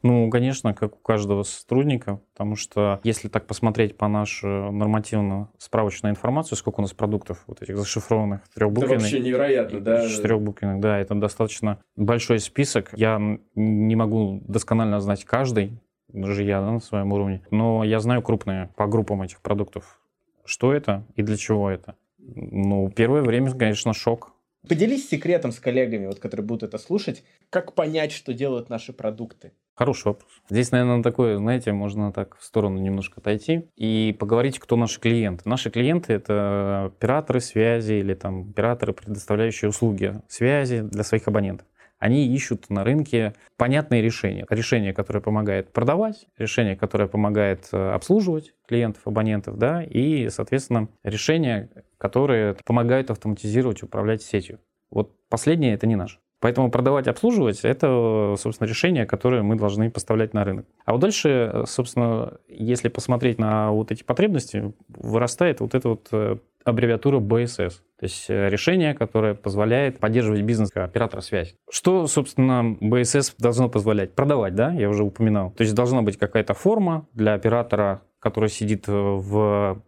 Ну, 0.02 0.30
конечно, 0.30 0.74
как 0.74 0.94
у 0.94 0.98
каждого 0.98 1.42
сотрудника, 1.42 2.20
потому 2.32 2.54
что 2.54 3.00
если 3.02 3.28
так 3.28 3.46
посмотреть 3.46 3.96
по 3.96 4.08
нашу 4.08 4.70
нормативную 4.70 5.50
справочную 5.58 6.12
информацию, 6.12 6.56
сколько 6.56 6.80
у 6.80 6.82
нас 6.82 6.92
продуктов 6.92 7.42
вот 7.46 7.62
этих 7.62 7.76
зашифрованных 7.76 8.42
трехбуквенных. 8.54 8.98
Это 8.98 9.02
вообще 9.02 9.20
невероятно, 9.20 9.80
да? 9.80 10.08
Четырехбуквенных, 10.08 10.80
да, 10.80 10.98
это 10.98 11.14
достаточно 11.14 11.78
большой 11.96 12.38
список. 12.40 12.90
Я 12.96 13.20
не 13.54 13.96
могу 13.96 14.42
досконально 14.46 15.00
знать 15.00 15.24
каждый, 15.24 15.80
даже 16.12 16.42
я 16.42 16.60
да, 16.60 16.72
на 16.72 16.80
своем 16.80 17.12
уровне, 17.12 17.42
но 17.50 17.84
я 17.84 18.00
знаю 18.00 18.22
крупные 18.22 18.70
по 18.76 18.86
группам 18.86 19.22
этих 19.22 19.40
продуктов. 19.40 20.00
Что 20.44 20.72
это 20.72 21.04
и 21.16 21.22
для 21.22 21.36
чего 21.36 21.70
это? 21.70 21.96
Ну, 22.18 22.90
первое 22.90 23.22
время, 23.22 23.52
конечно, 23.52 23.92
шок. 23.92 24.32
Поделись 24.68 25.08
секретом 25.08 25.52
с 25.52 25.60
коллегами, 25.60 26.06
вот, 26.06 26.18
которые 26.18 26.44
будут 26.44 26.64
это 26.64 26.78
слушать, 26.78 27.22
как 27.50 27.74
понять, 27.74 28.10
что 28.10 28.32
делают 28.32 28.68
наши 28.68 28.92
продукты. 28.92 29.52
Хороший 29.74 30.06
вопрос. 30.06 30.30
Здесь, 30.48 30.72
наверное, 30.72 31.02
такое, 31.02 31.36
знаете, 31.36 31.72
можно 31.72 32.12
так 32.12 32.36
в 32.36 32.44
сторону 32.44 32.80
немножко 32.80 33.20
отойти 33.20 33.68
и 33.76 34.16
поговорить, 34.18 34.58
кто 34.58 34.76
наши 34.76 34.98
клиенты. 34.98 35.48
Наши 35.48 35.70
клиенты— 35.70 36.12
это 36.14 36.86
операторы 36.86 37.40
связи 37.40 37.92
или 37.92 38.14
там 38.14 38.50
операторы, 38.50 38.92
предоставляющие 38.92 39.68
услуги 39.68 40.20
связи 40.28 40.80
для 40.80 41.04
своих 41.04 41.28
абонентов 41.28 41.66
они 41.98 42.26
ищут 42.26 42.68
на 42.70 42.84
рынке 42.84 43.34
понятные 43.56 44.02
решения. 44.02 44.46
Решение, 44.50 44.92
которое 44.92 45.20
помогает 45.20 45.72
продавать, 45.72 46.26
решение, 46.36 46.76
которое 46.76 47.08
помогает 47.08 47.68
э, 47.72 47.90
обслуживать 47.90 48.54
клиентов, 48.68 49.02
абонентов, 49.06 49.58
да, 49.58 49.82
и, 49.82 50.28
соответственно, 50.28 50.88
решения, 51.02 51.70
которые 51.98 52.56
помогают 52.64 53.10
автоматизировать, 53.10 53.82
управлять 53.82 54.22
сетью. 54.22 54.60
Вот 54.90 55.12
последнее 55.28 55.74
это 55.74 55.86
не 55.86 55.96
наше. 55.96 56.18
Поэтому 56.40 56.70
продавать, 56.70 57.08
обслуживать– 57.08 57.60
это, 57.64 58.34
собственно, 58.38 58.68
решение, 58.68 59.06
которое 59.06 59.42
мы 59.42 59.56
должны 59.56 59.90
поставлять 59.90 60.34
на 60.34 60.44
рынок. 60.44 60.66
А 60.84 60.92
вот 60.92 61.00
дальше, 61.00 61.64
собственно, 61.66 62.34
если 62.46 62.88
посмотреть 62.88 63.38
на 63.38 63.70
вот 63.72 63.90
эти 63.90 64.04
потребности, 64.04 64.74
вырастает 64.88 65.60
вот 65.60 65.74
эта 65.74 65.88
вот 65.88 66.08
э, 66.12 66.36
аббревиатура 66.66 67.20
BSS. 67.20 67.70
То 67.98 68.02
есть 68.02 68.26
э, 68.28 68.48
решение, 68.48 68.94
которое 68.94 69.34
позволяет 69.34 69.98
поддерживать 69.98 70.42
бизнес 70.42 70.70
оператора 70.74 71.20
связи. 71.20 71.54
Что, 71.70 72.06
собственно, 72.06 72.76
BSS 72.80 73.34
должно 73.38 73.68
позволять? 73.68 74.12
Продавать, 74.14 74.54
да, 74.54 74.72
я 74.72 74.88
уже 74.88 75.04
упоминал. 75.04 75.52
То 75.52 75.62
есть 75.62 75.74
должна 75.74 76.02
быть 76.02 76.18
какая-то 76.18 76.54
форма 76.54 77.06
для 77.14 77.34
оператора, 77.34 78.02
который 78.18 78.48
сидит 78.48 78.88
в, 78.88 79.82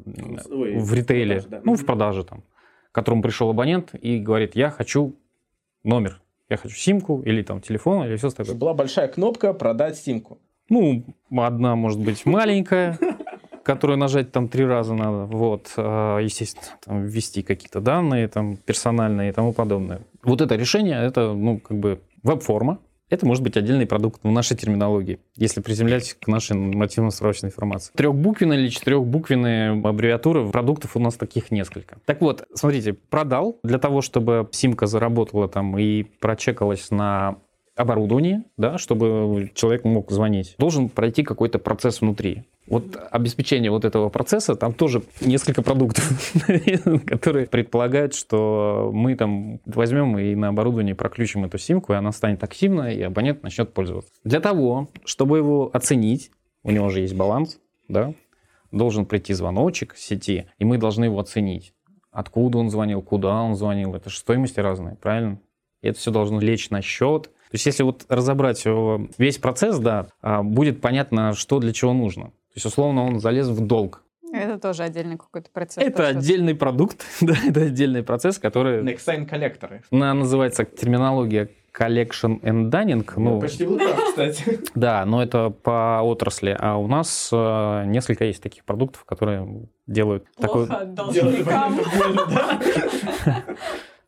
Ой, 0.50 0.78
в 0.78 0.94
ритейле, 0.94 1.40
продаже, 1.40 1.48
да. 1.48 1.60
ну, 1.64 1.74
в 1.74 1.84
продаже 1.84 2.24
там, 2.24 2.42
к 2.90 2.94
которому 2.94 3.22
пришел 3.22 3.50
абонент 3.50 3.90
и 3.94 4.18
говорит, 4.18 4.54
я 4.54 4.70
хочу 4.70 5.16
номер 5.84 6.20
я 6.48 6.56
хочу 6.56 6.74
симку 6.74 7.20
или 7.22 7.42
там 7.42 7.60
телефон 7.60 8.06
или 8.06 8.16
все 8.16 8.30
такое. 8.30 8.54
Была 8.54 8.74
большая 8.74 9.08
кнопка 9.08 9.52
«Продать 9.52 9.96
симку». 9.96 10.38
Ну, 10.70 11.04
одна 11.30 11.76
может 11.76 12.00
быть 12.00 12.26
маленькая, 12.26 12.98
которую 13.68 13.98
нажать 13.98 14.32
там 14.32 14.48
три 14.48 14.64
раза 14.64 14.94
надо. 14.94 15.26
Вот, 15.26 15.74
а, 15.76 16.18
естественно, 16.20 16.64
там, 16.82 17.04
ввести 17.04 17.42
какие-то 17.42 17.80
данные 17.80 18.26
там 18.26 18.56
персональные 18.56 19.28
и 19.28 19.32
тому 19.32 19.52
подобное. 19.52 20.00
Вот 20.22 20.40
это 20.40 20.56
решение, 20.56 20.98
это, 21.04 21.34
ну, 21.34 21.58
как 21.60 21.78
бы 21.78 22.00
веб-форма, 22.22 22.78
это 23.10 23.26
может 23.26 23.42
быть 23.42 23.58
отдельный 23.58 23.86
продукт 23.86 24.20
в 24.22 24.30
нашей 24.30 24.56
терминологии, 24.56 25.18
если 25.36 25.60
приземлять 25.60 26.14
к 26.14 26.28
нашей 26.28 26.56
нормативно-справочной 26.56 27.50
информации. 27.50 27.92
Трехбуквенные 27.94 28.58
или 28.58 28.68
четырехбуквенные 28.68 29.72
аббревиатуры 29.72 30.48
продуктов 30.48 30.96
у 30.96 31.00
нас 31.00 31.16
таких 31.16 31.50
несколько. 31.50 31.98
Так 32.06 32.22
вот, 32.22 32.44
смотрите, 32.54 32.94
продал 32.94 33.58
для 33.62 33.78
того, 33.78 34.00
чтобы 34.00 34.48
симка 34.50 34.86
заработала 34.86 35.46
там 35.46 35.76
и 35.76 36.04
прочекалась 36.04 36.90
на 36.90 37.36
оборудование, 37.78 38.42
да, 38.56 38.76
чтобы 38.76 39.50
человек 39.54 39.84
мог 39.84 40.10
звонить, 40.10 40.56
должен 40.58 40.88
пройти 40.88 41.22
какой-то 41.22 41.58
процесс 41.58 42.00
внутри. 42.00 42.44
Вот 42.66 42.98
обеспечение 43.10 43.70
вот 43.70 43.84
этого 43.84 44.10
процесса, 44.10 44.54
там 44.54 44.74
тоже 44.74 45.02
несколько 45.20 45.62
продуктов, 45.62 46.34
которые 47.06 47.46
предполагают, 47.46 48.14
что 48.14 48.90
мы 48.92 49.14
там 49.14 49.60
возьмем 49.64 50.18
и 50.18 50.34
на 50.34 50.48
оборудование 50.48 50.94
проключим 50.94 51.44
эту 51.44 51.56
симку, 51.56 51.92
и 51.92 51.96
она 51.96 52.12
станет 52.12 52.42
активна, 52.44 52.92
и 52.92 53.00
абонент 53.00 53.42
начнет 53.42 53.72
пользоваться. 53.72 54.12
Для 54.24 54.40
того, 54.40 54.88
чтобы 55.04 55.38
его 55.38 55.70
оценить, 55.72 56.30
у 56.64 56.72
него 56.72 56.90
же 56.90 57.00
есть 57.00 57.14
баланс, 57.14 57.58
да, 57.88 58.12
должен 58.72 59.06
прийти 59.06 59.32
звоночек 59.32 59.94
в 59.94 60.00
сети, 60.00 60.46
и 60.58 60.64
мы 60.64 60.78
должны 60.78 61.04
его 61.04 61.20
оценить. 61.20 61.72
Откуда 62.10 62.58
он 62.58 62.70
звонил, 62.70 63.00
куда 63.02 63.40
он 63.40 63.54
звонил, 63.54 63.94
это 63.94 64.10
же 64.10 64.18
стоимости 64.18 64.60
разные, 64.60 64.96
правильно? 64.96 65.40
И 65.80 65.88
это 65.88 65.98
все 65.98 66.10
должно 66.10 66.40
лечь 66.40 66.70
на 66.70 66.82
счет, 66.82 67.30
то 67.50 67.54
есть 67.54 67.66
если 67.66 67.82
вот 67.82 68.04
разобрать 68.08 68.62
весь 69.16 69.38
процесс, 69.38 69.78
да, 69.78 70.08
а, 70.20 70.42
будет 70.42 70.80
понятно, 70.80 71.32
что 71.32 71.60
для 71.60 71.72
чего 71.72 71.94
нужно. 71.94 72.26
То 72.26 72.56
есть 72.56 72.66
условно 72.66 73.04
он 73.04 73.20
залез 73.20 73.48
в 73.48 73.66
долг. 73.66 74.02
Это 74.32 74.58
тоже 74.58 74.82
отдельный 74.82 75.16
какой-то 75.16 75.48
процесс. 75.50 75.82
Это 75.82 75.96
процесс. 75.96 76.16
отдельный 76.16 76.54
продукт, 76.54 77.04
да, 77.22 77.34
это 77.46 77.62
отдельный 77.62 78.02
процесс, 78.02 78.38
который... 78.38 78.82
Nexine 78.82 79.26
коллекторы. 79.26 79.82
Она 79.90 80.12
называется 80.12 80.64
терминология 80.64 81.48
collection 81.78 82.40
and 82.42 82.70
dunning. 82.70 83.08
Ну, 83.16 83.40
почти 83.40 83.64
был 83.64 83.78
прав, 83.78 84.04
кстати. 84.04 84.60
Да, 84.74 85.04
но 85.06 85.22
это 85.22 85.50
по 85.50 86.00
отрасли. 86.02 86.56
А 86.58 86.76
у 86.76 86.86
нас 86.86 87.30
э, 87.32 87.84
несколько 87.86 88.24
есть 88.24 88.42
таких 88.42 88.64
продуктов, 88.64 89.04
которые 89.04 89.66
делают 89.86 90.24
Плохо 90.36 90.66
такой... 90.66 91.12
Делают 91.12 91.46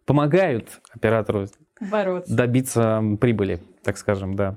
помогают 0.05 0.81
оператору 0.93 1.47
Бороться. 1.81 2.35
добиться 2.35 3.03
прибыли, 3.21 3.61
так 3.83 3.99
скажем, 3.99 4.37
да. 4.37 4.57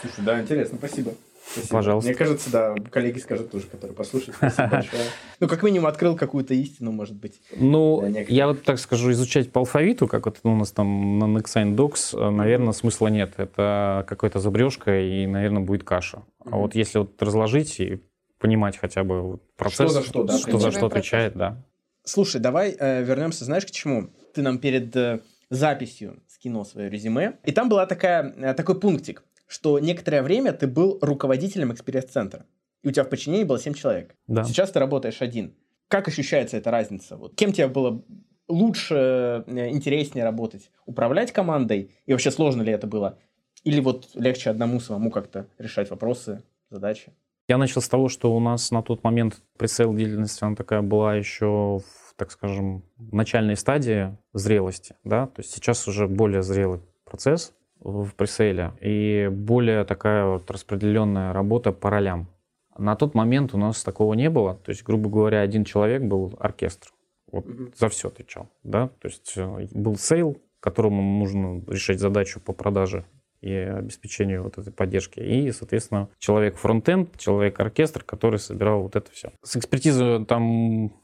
Слушай, 0.00 0.24
да, 0.24 0.40
интересно, 0.40 0.78
спасибо. 0.78 1.12
Спасибо. 1.46 1.72
Пожалуйста. 1.72 2.08
Мне 2.08 2.16
кажется, 2.16 2.50
да, 2.50 2.74
коллеги 2.90 3.18
скажут 3.18 3.50
тоже, 3.50 3.66
которые 3.66 3.94
послушают. 3.94 4.36
Спасибо 4.36 4.68
большое. 4.68 5.02
Ну, 5.40 5.48
как 5.48 5.62
минимум, 5.62 5.86
открыл 5.86 6.16
какую-то 6.16 6.54
истину, 6.54 6.90
может 6.90 7.16
быть. 7.16 7.40
Ну, 7.54 8.00
Да, 8.00 8.20
я 8.20 8.46
вот 8.46 8.62
так 8.62 8.78
скажу, 8.78 9.12
изучать 9.12 9.52
по 9.52 9.60
алфавиту, 9.60 10.08
как 10.08 10.24
вот 10.24 10.38
у 10.42 10.56
нас 10.56 10.72
там 10.72 11.18
на 11.18 11.24
Nexine 11.24 11.76
Docs, 11.76 12.30
наверное, 12.30 12.72
смысла 12.72 13.08
нет. 13.08 13.34
Это 13.36 14.06
какая-то 14.08 14.40
забрежка, 14.40 14.98
и, 14.98 15.26
наверное, 15.26 15.62
будет 15.62 15.84
каша. 15.84 16.22
А 16.44 16.56
вот 16.56 16.74
если 16.74 16.98
вот 16.98 17.20
разложить 17.22 17.78
и 17.78 18.00
понимать 18.38 18.78
хотя 18.78 19.04
бы 19.04 19.38
процесс, 19.56 19.92
за 19.92 20.02
что, 20.02 20.24
да, 20.24 20.38
что 20.38 20.58
за 20.58 20.70
что 20.70 20.86
отвечает, 20.86 21.34
да. 21.36 21.62
Слушай, 22.04 22.40
давай 22.40 22.76
э, 22.78 23.02
вернемся, 23.02 23.44
знаешь, 23.44 23.64
к 23.64 23.70
чему? 23.70 24.10
Ты 24.34 24.42
нам 24.42 24.58
перед 24.58 24.94
э, 24.96 25.20
записью 25.48 26.20
скинул 26.44 26.66
свое 26.66 26.90
резюме, 26.90 27.38
и 27.44 27.52
там 27.52 27.70
была 27.70 27.86
такая, 27.86 28.34
э, 28.36 28.54
такой 28.54 28.78
пунктик, 28.78 29.24
что 29.46 29.78
некоторое 29.78 30.22
время 30.22 30.52
ты 30.52 30.66
был 30.66 30.98
руководителем 31.00 31.72
experience-центра, 31.72 32.44
и 32.82 32.88
у 32.88 32.90
тебя 32.90 33.04
в 33.04 33.08
подчинении 33.08 33.44
было 33.44 33.58
7 33.58 33.72
человек. 33.72 34.14
Да. 34.26 34.44
Сейчас 34.44 34.70
ты 34.70 34.78
работаешь 34.78 35.22
один. 35.22 35.54
Как 35.88 36.06
ощущается 36.06 36.58
эта 36.58 36.70
разница? 36.70 37.16
Вот 37.16 37.34
кем 37.34 37.52
тебе 37.52 37.66
было 37.66 38.04
лучше, 38.46 39.44
э, 39.46 39.70
интереснее 39.70 40.24
работать? 40.24 40.70
Управлять 40.84 41.32
командой? 41.32 41.90
И 42.04 42.12
вообще 42.12 42.30
сложно 42.30 42.60
ли 42.60 42.72
это 42.72 42.86
было? 42.86 43.18
Или 43.62 43.80
вот 43.80 44.10
легче 44.14 44.50
одному 44.50 44.80
самому 44.80 45.10
как-то 45.10 45.46
решать 45.58 45.88
вопросы, 45.88 46.42
задачи? 46.68 47.14
Я 47.48 47.56
начал 47.56 47.80
с 47.80 47.88
того, 47.88 48.10
что 48.10 48.36
у 48.36 48.40
нас 48.40 48.70
на 48.70 48.82
тот 48.82 49.02
момент 49.02 49.40
presale 49.56 49.94
деятельности, 49.94 50.44
она 50.44 50.56
такая 50.56 50.82
была 50.82 51.14
еще 51.14 51.46
в, 51.78 52.03
так 52.16 52.30
скажем, 52.30 52.84
начальной 52.98 53.56
стадии 53.56 54.16
зрелости, 54.32 54.96
да, 55.04 55.26
то 55.26 55.40
есть 55.40 55.52
сейчас 55.52 55.86
уже 55.88 56.06
более 56.06 56.42
зрелый 56.42 56.80
процесс 57.04 57.54
в 57.80 58.10
presale 58.14 58.65
е 58.65 58.72
и 58.80 59.28
более 59.30 59.84
такая 59.84 60.26
вот 60.26 60.50
распределенная 60.50 61.32
работа 61.32 61.72
по 61.72 61.90
ролям. 61.90 62.28
На 62.76 62.96
тот 62.96 63.14
момент 63.14 63.54
у 63.54 63.58
нас 63.58 63.82
такого 63.84 64.14
не 64.14 64.30
было, 64.30 64.54
то 64.54 64.70
есть, 64.70 64.82
грубо 64.82 65.08
говоря, 65.08 65.40
один 65.40 65.64
человек 65.64 66.02
был 66.02 66.34
оркестр, 66.40 66.92
вот 67.30 67.46
за 67.78 67.88
все 67.88 68.08
отвечал, 68.08 68.48
да, 68.62 68.88
то 68.88 69.08
есть 69.08 69.34
э, 69.36 69.66
был 69.72 69.96
sale, 69.96 70.38
которому 70.60 71.02
нужно 71.02 71.62
решать 71.68 72.00
задачу 72.00 72.40
по 72.40 72.52
продаже 72.52 73.04
и 73.42 73.52
обеспечению 73.52 74.42
вот 74.42 74.56
этой 74.56 74.72
поддержки. 74.72 75.20
И, 75.20 75.52
соответственно, 75.52 76.08
человек 76.18 76.56
фронтенд, 76.56 77.18
человек 77.18 77.60
оркестр, 77.60 78.02
который 78.02 78.38
собирал 78.38 78.80
вот 78.80 78.96
это 78.96 79.10
все. 79.10 79.32
С 79.42 79.56
экспертизой 79.56 80.24
там 80.24 80.94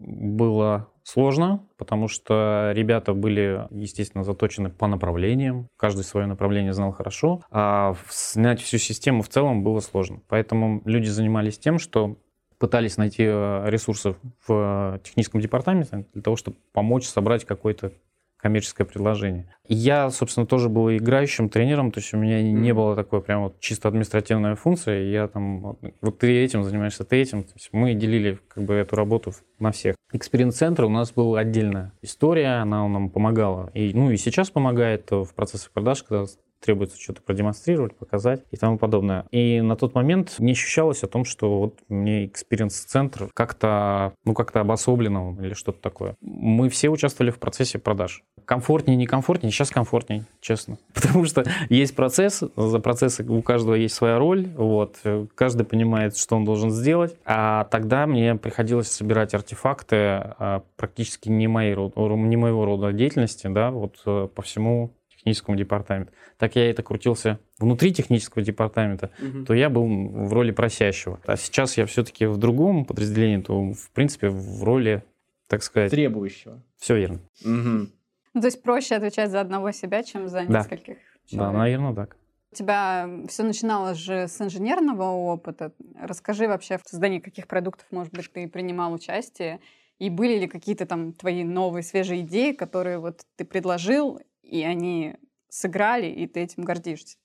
было 0.00 0.88
сложно, 1.02 1.66
потому 1.76 2.08
что 2.08 2.72
ребята 2.74 3.14
были, 3.14 3.66
естественно, 3.70 4.24
заточены 4.24 4.70
по 4.70 4.86
направлениям. 4.86 5.68
Каждый 5.76 6.04
свое 6.04 6.26
направление 6.26 6.72
знал 6.72 6.92
хорошо. 6.92 7.42
А 7.50 7.94
снять 8.08 8.60
всю 8.60 8.78
систему 8.78 9.22
в 9.22 9.28
целом 9.28 9.62
было 9.62 9.80
сложно. 9.80 10.20
Поэтому 10.28 10.82
люди 10.84 11.08
занимались 11.08 11.58
тем, 11.58 11.78
что 11.78 12.16
пытались 12.58 12.98
найти 12.98 13.24
э, 13.26 13.64
ресурсы 13.66 14.16
в 14.46 14.94
э, 14.96 14.98
техническом 15.02 15.40
департаменте 15.40 16.06
для 16.12 16.22
того, 16.22 16.36
чтобы 16.36 16.58
помочь 16.72 17.06
собрать 17.06 17.44
какой-то 17.44 17.92
коммерческое 18.40 18.86
предложение. 18.86 19.54
Я, 19.68 20.10
собственно, 20.10 20.46
тоже 20.46 20.68
был 20.68 20.90
играющим 20.90 21.48
тренером, 21.48 21.92
то 21.92 22.00
есть 22.00 22.12
у 22.14 22.16
меня 22.16 22.42
не 22.42 22.72
Мгм. 22.72 22.76
было 22.76 22.96
такой 22.96 23.22
прям 23.22 23.42
вот 23.44 23.60
чисто 23.60 23.88
административная 23.88 24.56
функция, 24.56 25.04
я 25.04 25.28
там, 25.28 25.60
вот, 25.60 25.78
вот 26.00 26.18
ты 26.18 26.42
этим 26.42 26.64
занимаешься, 26.64 27.04
ты 27.04 27.16
этим. 27.20 27.44
То 27.44 27.52
есть 27.54 27.68
мы 27.72 27.94
делили 27.94 28.38
как 28.48 28.64
бы 28.64 28.74
эту 28.74 28.96
работу 28.96 29.32
на 29.58 29.70
всех. 29.72 29.94
Experience-центр 30.12 30.84
у 30.84 30.88
нас 30.88 31.12
была 31.12 31.40
отдельная 31.40 31.92
история, 32.02 32.60
она 32.62 32.86
нам 32.88 33.10
помогала. 33.10 33.70
И, 33.74 33.92
ну 33.94 34.10
и 34.10 34.16
сейчас 34.16 34.50
помогает 34.50 35.10
в 35.10 35.32
процессе 35.34 35.68
продаж, 35.72 36.02
когда 36.02 36.24
требуется 36.60 37.00
что-то 37.00 37.22
продемонстрировать, 37.22 37.96
показать 37.96 38.44
и 38.50 38.56
тому 38.56 38.78
подобное. 38.78 39.26
И 39.30 39.60
на 39.60 39.76
тот 39.76 39.94
момент 39.94 40.36
не 40.38 40.52
ощущалось 40.52 41.02
о 41.02 41.08
том, 41.08 41.24
что 41.24 41.60
вот 41.60 41.78
мне 41.88 42.26
experience-центр 42.26 43.28
как-то, 43.34 44.12
ну, 44.24 44.34
как-то 44.34 44.60
обособленно 44.60 45.36
или 45.40 45.54
что-то 45.54 45.80
такое. 45.80 46.16
Мы 46.20 46.68
все 46.68 46.88
участвовали 46.88 47.30
в 47.30 47.38
процессе 47.38 47.78
продаж. 47.78 48.22
Комфортнее, 48.44 48.96
некомфортнее, 48.96 49.52
сейчас 49.52 49.70
комфортнее, 49.70 50.24
честно. 50.40 50.78
Потому 50.94 51.24
что 51.24 51.44
есть 51.68 51.94
процесс, 51.94 52.42
за 52.56 52.78
процессы 52.78 53.24
у 53.24 53.42
каждого 53.42 53.74
есть 53.74 53.94
своя 53.94 54.18
роль, 54.18 54.48
вот, 54.56 54.96
каждый 55.34 55.64
понимает, 55.64 56.16
что 56.16 56.36
он 56.36 56.44
должен 56.44 56.70
сделать, 56.70 57.16
а 57.24 57.64
тогда 57.64 58.06
мне 58.06 58.34
приходилось 58.34 58.90
собирать 58.90 59.34
артефакты 59.34 59.96
а, 59.96 60.62
практически 60.76 61.28
не, 61.28 61.48
моей, 61.48 61.74
не 61.74 62.36
моего 62.36 62.64
рода 62.64 62.92
деятельности, 62.92 63.46
да, 63.46 63.70
вот 63.70 64.00
э, 64.06 64.28
по 64.34 64.42
всему 64.42 64.90
техническому 65.20 65.56
департаменту. 65.56 66.12
Так 66.38 66.56
я 66.56 66.70
это 66.70 66.82
крутился 66.82 67.38
внутри 67.58 67.92
технического 67.92 68.42
департамента, 68.42 69.10
то 69.46 69.54
я 69.54 69.68
был 69.68 69.86
в 69.86 70.32
роли 70.32 70.50
просящего. 70.50 71.20
А 71.26 71.36
сейчас 71.36 71.76
я 71.76 71.86
все-таки 71.86 72.26
в 72.26 72.36
другом 72.38 72.84
подразделении, 72.84 73.42
то, 73.42 73.72
в 73.72 73.90
принципе, 73.90 74.30
в 74.30 74.64
роли, 74.64 75.04
так 75.46 75.62
сказать, 75.62 75.90
Требующего. 75.90 76.62
все 76.78 76.96
верно. 76.96 77.20
Мгм. 77.44 77.92
Ну, 78.32 78.40
то 78.40 78.46
есть 78.46 78.62
проще 78.62 78.94
отвечать 78.94 79.30
за 79.30 79.40
одного 79.40 79.72
себя, 79.72 80.02
чем 80.02 80.28
за 80.28 80.44
Да. 80.44 80.60
нескольких 80.60 80.96
Да, 81.32 81.36
человек. 81.36 81.58
наверное, 81.58 81.94
так. 81.94 82.16
У 82.52 82.56
тебя 82.56 83.08
все 83.28 83.42
начиналось 83.44 83.98
же 83.98 84.26
с 84.26 84.40
инженерного 84.40 85.04
опыта. 85.04 85.72
Расскажи 86.00 86.48
вообще, 86.48 86.78
в 86.78 86.88
создании 86.88 87.20
каких 87.20 87.46
продуктов, 87.46 87.86
может 87.90 88.12
быть, 88.12 88.32
ты 88.32 88.48
принимал 88.48 88.92
участие, 88.92 89.60
и 89.98 90.08
были 90.10 90.38
ли 90.38 90.46
какие-то 90.48 90.86
там 90.86 91.12
твои 91.12 91.44
новые, 91.44 91.82
свежие 91.82 92.22
идеи, 92.22 92.52
которые 92.52 92.98
вот 92.98 93.20
ты 93.36 93.44
предложил, 93.44 94.20
и 94.50 94.62
они 94.62 95.14
сыграли, 95.48 96.06
и 96.06 96.26
ты 96.26 96.40
этим 96.40 96.64
гордишься? 96.64 97.16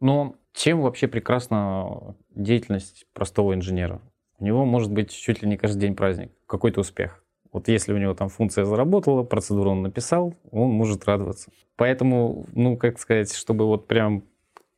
Но 0.00 0.34
чем 0.52 0.80
вообще 0.80 1.08
прекрасна 1.08 2.14
деятельность 2.30 3.06
простого 3.12 3.54
инженера? 3.54 4.00
У 4.38 4.44
него 4.44 4.64
может 4.64 4.90
быть 4.90 5.10
чуть 5.10 5.42
ли 5.42 5.48
не 5.48 5.56
каждый 5.56 5.80
день 5.80 5.94
праздник, 5.94 6.32
какой-то 6.46 6.80
успех. 6.80 7.22
Вот 7.52 7.68
если 7.68 7.92
у 7.92 7.98
него 7.98 8.14
там 8.14 8.28
функция 8.28 8.64
заработала, 8.64 9.22
процедуру 9.22 9.70
он 9.70 9.82
написал, 9.82 10.34
он 10.50 10.70
может 10.70 11.04
радоваться. 11.04 11.50
Поэтому, 11.76 12.46
ну, 12.52 12.76
как 12.76 12.98
сказать, 12.98 13.34
чтобы 13.34 13.66
вот 13.66 13.86
прям 13.86 14.24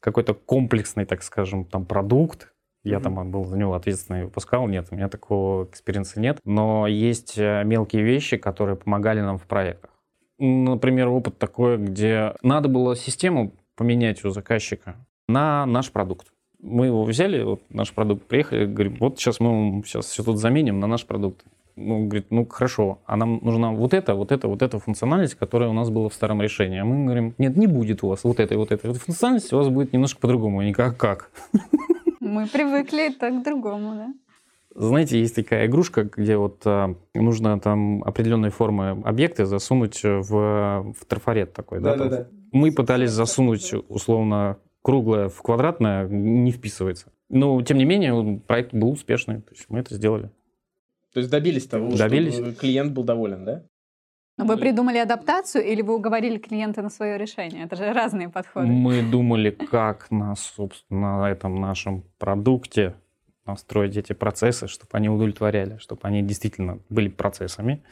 какой-то 0.01 0.35
комплексный, 0.35 1.05
так 1.05 1.23
скажем, 1.23 1.65
там 1.65 1.85
продукт, 1.85 2.53
я 2.83 2.99
Мгм. 2.99 3.05
там 3.05 3.31
был 3.31 3.45
за 3.45 3.57
него 3.57 3.75
ответственный 3.75 4.25
выпускал, 4.25 4.67
нет, 4.67 4.89
у 4.91 4.97
меня 4.97 5.09
такого 5.09 5.65
experience 5.67 6.14
а 6.14 6.19
нет. 6.19 6.41
Но 6.45 6.89
есть 6.89 7.39
э, 7.39 7.63
мелкие 7.65 8.03
вещи, 8.03 8.37
которые 8.37 8.77
помогали 8.77 9.21
нам 9.21 9.39
в 9.39 9.47
проектах. 9.47 9.92
Например, 10.45 11.07
опыт 11.07 11.39
такой, 11.39 11.77
где 11.79 12.35
надо 12.43 12.69
было 12.69 12.97
систему 12.97 13.53
поменять 13.77 14.25
у 14.25 14.31
заказчика 14.31 14.97
на 15.29 15.67
наш 15.67 15.93
продукт. 15.93 16.33
Мы 16.61 16.87
его 16.87 17.05
взяли, 17.05 17.45
вот 17.45 17.63
наш 17.69 17.93
продукт, 17.93 18.27
приехали, 18.27 18.67
говорим, 18.67 18.97
вот 18.99 19.21
сейчас 19.21 19.39
мы 19.39 19.51
вам 19.51 19.85
сейчас 19.85 20.07
все 20.07 20.25
тут 20.25 20.39
заменим 20.39 20.81
на 20.81 20.89
наш 20.89 21.07
продукт. 21.07 21.45
Ну, 21.77 22.07
говорит, 22.07 22.27
ну 22.31 22.45
хорошо, 22.45 22.99
а 23.07 23.15
нам 23.15 23.39
нужна 23.41 23.71
вот 23.71 23.95
это, 23.95 24.17
вот 24.17 24.33
это, 24.33 24.49
вот 24.49 24.63
эта 24.63 24.81
функциональность, 24.81 25.37
которая 25.37 25.69
у 25.69 25.75
нас 25.75 25.91
была 25.91 26.09
в 26.09 26.15
старом 26.15 26.43
решении. 26.43 26.81
А 26.81 26.85
мы 26.85 27.05
говорим, 27.05 27.37
нет, 27.39 27.57
не 27.57 27.69
будет 27.69 28.03
у 28.03 28.09
вас 28.09 28.25
вот 28.25 28.41
этой, 28.41 28.57
вот 28.57 28.73
этой 28.73 28.93
функциональности, 28.93 29.55
у 29.55 29.59
вас 29.59 29.69
будет 29.69 29.93
немножко 29.93 30.21
по-другому. 30.21 30.59
Они 30.59 30.73
как, 30.73 30.97
как? 30.97 31.31
Мы 32.19 32.49
привыкли 32.49 33.11
так 33.11 33.41
к 33.41 33.45
другому, 33.45 33.95
да? 33.95 34.15
Знаете, 34.75 35.19
есть 35.21 35.35
такая 35.35 35.67
игрушка, 35.67 36.05
где 36.05 36.37
вот 36.37 36.63
а, 36.65 36.95
нужно 37.15 37.61
там 37.61 38.03
определенной 38.05 38.51
формы 38.51 39.03
объекты 39.05 39.45
засунуть 39.45 40.03
в, 40.03 40.95
в 40.99 41.05
трафарет 41.07 41.53
такой, 41.53 41.81
да? 41.81 41.97
там. 41.97 42.09
Да-да-да. 42.09 42.29
Мы 42.53 42.73
пытались 42.73 43.11
засунуть 43.11 43.73
условно 43.89 44.59
круглое 44.83 45.29
в 45.29 45.43
квадратное, 45.43 46.09
не 46.09 46.51
вписывается. 46.51 47.13
Но, 47.29 47.61
тем 47.63 47.79
не 47.79 47.85
менее, 47.85 48.41
проект 48.47 48.75
был 48.75 48.91
успешный, 48.91 49.41
то 49.41 49.53
есть 49.53 49.67
мы 49.69 49.79
это 49.79 49.95
сделали. 49.95 50.31
То 51.13 51.21
есть 51.21 51.31
добились 51.31 51.67
того, 51.67 51.91
Добились. 51.95 52.35
чтобы 52.35 52.53
клиент 52.53 52.93
был 52.93 53.05
доволен, 53.05 53.45
да? 53.45 53.63
Но 54.39 54.47
вы 54.47 54.57
придумали 54.57 54.97
адаптацию 54.97 55.63
или 55.65 55.83
вы 55.83 55.95
уговорили 55.95 56.39
клиента 56.39 56.81
на 56.81 56.89
свое 56.89 57.19
решение? 57.19 57.65
Это 57.65 57.77
же 57.77 57.93
разные 57.93 58.31
подходы. 58.31 58.67
Мы 58.67 59.03
думали, 59.03 59.51
как 59.51 60.11
на, 60.11 60.35
собственно, 60.35 61.21
на 61.21 61.31
этом 61.31 61.61
нашем 61.61 62.05
продукте 62.19 62.95
настроить 63.47 63.97
эти 63.97 64.13
процессы, 64.13 64.69
чтобы 64.69 64.91
они 64.93 65.09
удовлетворяли, 65.09 65.79
чтобы 65.79 66.03
они 66.05 66.23
действительно 66.23 66.79
были 66.89 67.09
процессами. 67.09 67.83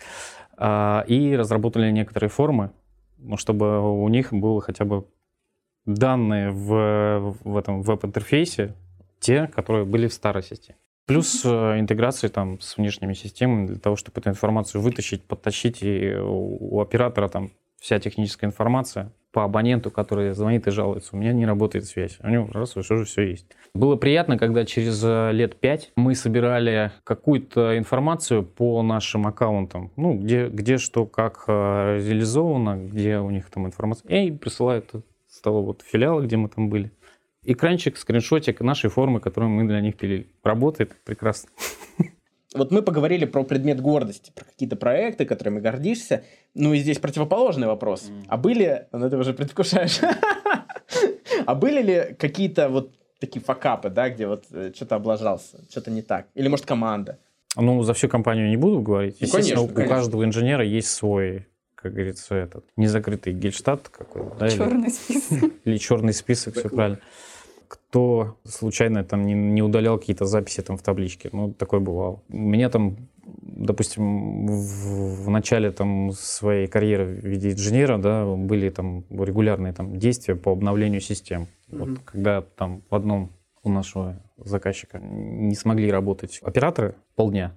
А, 0.56 1.04
И 1.08 1.34
разработали 1.36 1.90
некоторые 1.90 2.30
формы, 2.30 2.70
ну, 3.18 3.36
чтобы 3.36 3.80
у 3.80 4.08
них 4.08 4.32
было 4.32 4.60
хотя 4.60 4.84
бы 4.84 5.06
данные 5.86 6.50
в, 6.50 7.36
в 7.42 7.56
этом 7.56 7.82
веб-интерфейсе, 7.82 8.74
те, 9.18 9.46
которые 9.48 9.84
были 9.84 10.06
в 10.06 10.12
старой 10.12 10.42
системе. 10.42 10.78
Плюс 11.06 11.42
э, 11.44 11.80
интеграции 11.80 12.28
там 12.28 12.60
с 12.60 12.76
внешними 12.76 13.14
системами 13.14 13.66
для 13.66 13.78
того, 13.78 13.96
чтобы 13.96 14.20
эту 14.20 14.30
информацию 14.30 14.80
вытащить, 14.80 15.24
подтащить, 15.24 15.82
и 15.82 16.14
у, 16.14 16.76
у 16.76 16.80
оператора 16.80 17.28
там 17.28 17.50
вся 17.80 17.98
техническая 17.98 18.48
информация 18.48 19.12
по 19.32 19.44
абоненту, 19.44 19.90
который 19.90 20.32
звонит 20.32 20.66
и 20.66 20.70
жалуется. 20.70 21.10
У 21.14 21.18
меня 21.18 21.32
не 21.32 21.46
работает 21.46 21.86
связь. 21.86 22.18
У 22.20 22.28
него 22.28 22.48
раз 22.52 22.76
уже 22.76 22.94
уже 22.94 23.04
все 23.04 23.30
есть. 23.30 23.46
Было 23.74 23.96
приятно, 23.96 24.38
когда 24.38 24.64
через 24.64 25.02
э, 25.04 25.30
лет 25.32 25.56
пять 25.58 25.92
мы 25.96 26.14
собирали 26.14 26.92
какую-то 27.04 27.78
информацию 27.78 28.44
по 28.44 28.82
нашим 28.82 29.26
аккаунтам. 29.26 29.92
Ну, 29.96 30.14
где, 30.14 30.48
где 30.48 30.78
что, 30.78 31.06
как 31.06 31.44
э, 31.46 31.98
реализовано, 31.98 32.88
где 32.88 33.18
у 33.18 33.30
них 33.30 33.48
там 33.50 33.66
информация. 33.66 34.08
И 34.26 34.32
присылают 34.32 34.90
с 35.28 35.40
того 35.40 35.62
вот 35.62 35.82
филиала, 35.82 36.20
где 36.20 36.36
мы 36.36 36.48
там 36.48 36.68
были. 36.68 36.90
экранчик, 37.44 37.96
скриншотик 37.96 38.60
нашей 38.60 38.90
формы, 38.90 39.20
которую 39.20 39.50
мы 39.50 39.64
для 39.64 39.80
них 39.80 39.96
пилили. 39.96 40.28
Работает 40.42 40.96
прекрасно. 41.04 41.50
Вот 42.54 42.72
мы 42.72 42.82
поговорили 42.82 43.26
про 43.26 43.44
предмет 43.44 43.80
гордости, 43.80 44.32
про 44.34 44.44
какие-то 44.44 44.74
проекты, 44.74 45.24
которыми 45.24 45.60
гордишься. 45.60 46.24
Ну 46.54 46.74
и 46.74 46.78
здесь 46.78 46.98
противоположный 46.98 47.68
вопрос. 47.68 48.10
А 48.26 48.36
были, 48.36 48.88
ну 48.92 49.08
ты 49.08 49.16
уже 49.16 49.32
предвкушаешь, 49.34 50.00
а 51.46 51.54
были 51.54 51.82
ли 51.82 52.14
какие-то 52.18 52.68
вот 52.68 52.92
такие 53.20 53.40
факапы, 53.44 53.88
да, 53.88 54.08
где 54.10 54.26
вот 54.26 54.46
э, 54.50 54.72
что-то 54.74 54.96
облажался, 54.96 55.58
что-то 55.70 55.90
не 55.90 56.02
так? 56.02 56.26
Или, 56.34 56.48
может, 56.48 56.66
команда? 56.66 57.18
Ну, 57.56 57.82
за 57.82 57.94
всю 57.94 58.08
компанию 58.08 58.48
не 58.48 58.56
буду 58.56 58.80
говорить. 58.80 59.16
Ну, 59.20 59.26
Естественно, 59.26 59.56
конечно, 59.58 59.72
у 59.72 59.74
конечно. 59.76 59.94
каждого 59.94 60.24
инженера 60.24 60.64
есть 60.64 60.88
свой, 60.90 61.46
как 61.74 61.92
говорится, 61.92 62.34
этот 62.34 62.64
незакрытый 62.76 63.32
гельштадт 63.32 63.88
какой-то, 63.88 64.34
да, 64.38 64.46
или- 64.48 64.56
Черный 64.56 64.90
список. 64.90 65.52
или 65.64 65.76
черный 65.76 66.12
список, 66.14 66.54
все 66.56 66.68
правильно. 66.68 66.98
Кто 67.70 68.36
случайно 68.44 69.04
там 69.04 69.24
не, 69.24 69.32
не 69.32 69.62
удалял 69.62 69.96
какие-то 69.96 70.24
записи 70.24 70.60
там 70.60 70.76
в 70.76 70.82
табличке, 70.82 71.28
ну, 71.32 71.52
такое 71.52 71.78
бывало. 71.78 72.20
У 72.28 72.36
меня 72.36 72.68
там, 72.68 72.96
допустим, 73.24 74.46
в, 74.48 75.26
в 75.26 75.30
начале 75.30 75.70
там 75.70 76.10
своей 76.10 76.66
карьеры 76.66 77.04
в 77.04 77.24
виде 77.24 77.52
инженера, 77.52 77.96
да, 77.96 78.26
были 78.26 78.70
там 78.70 79.04
регулярные 79.08 79.72
там 79.72 80.00
действия 80.00 80.34
по 80.34 80.50
обновлению 80.50 81.00
систем. 81.00 81.46
Вот 81.68 82.00
когда 82.04 82.42
там 82.42 82.82
в 82.90 82.94
одном 82.96 83.30
у 83.62 83.70
нашего 83.70 84.20
заказчика 84.36 84.98
не 84.98 85.54
смогли 85.54 85.92
работать 85.92 86.40
операторы 86.42 86.96
полдня, 87.14 87.54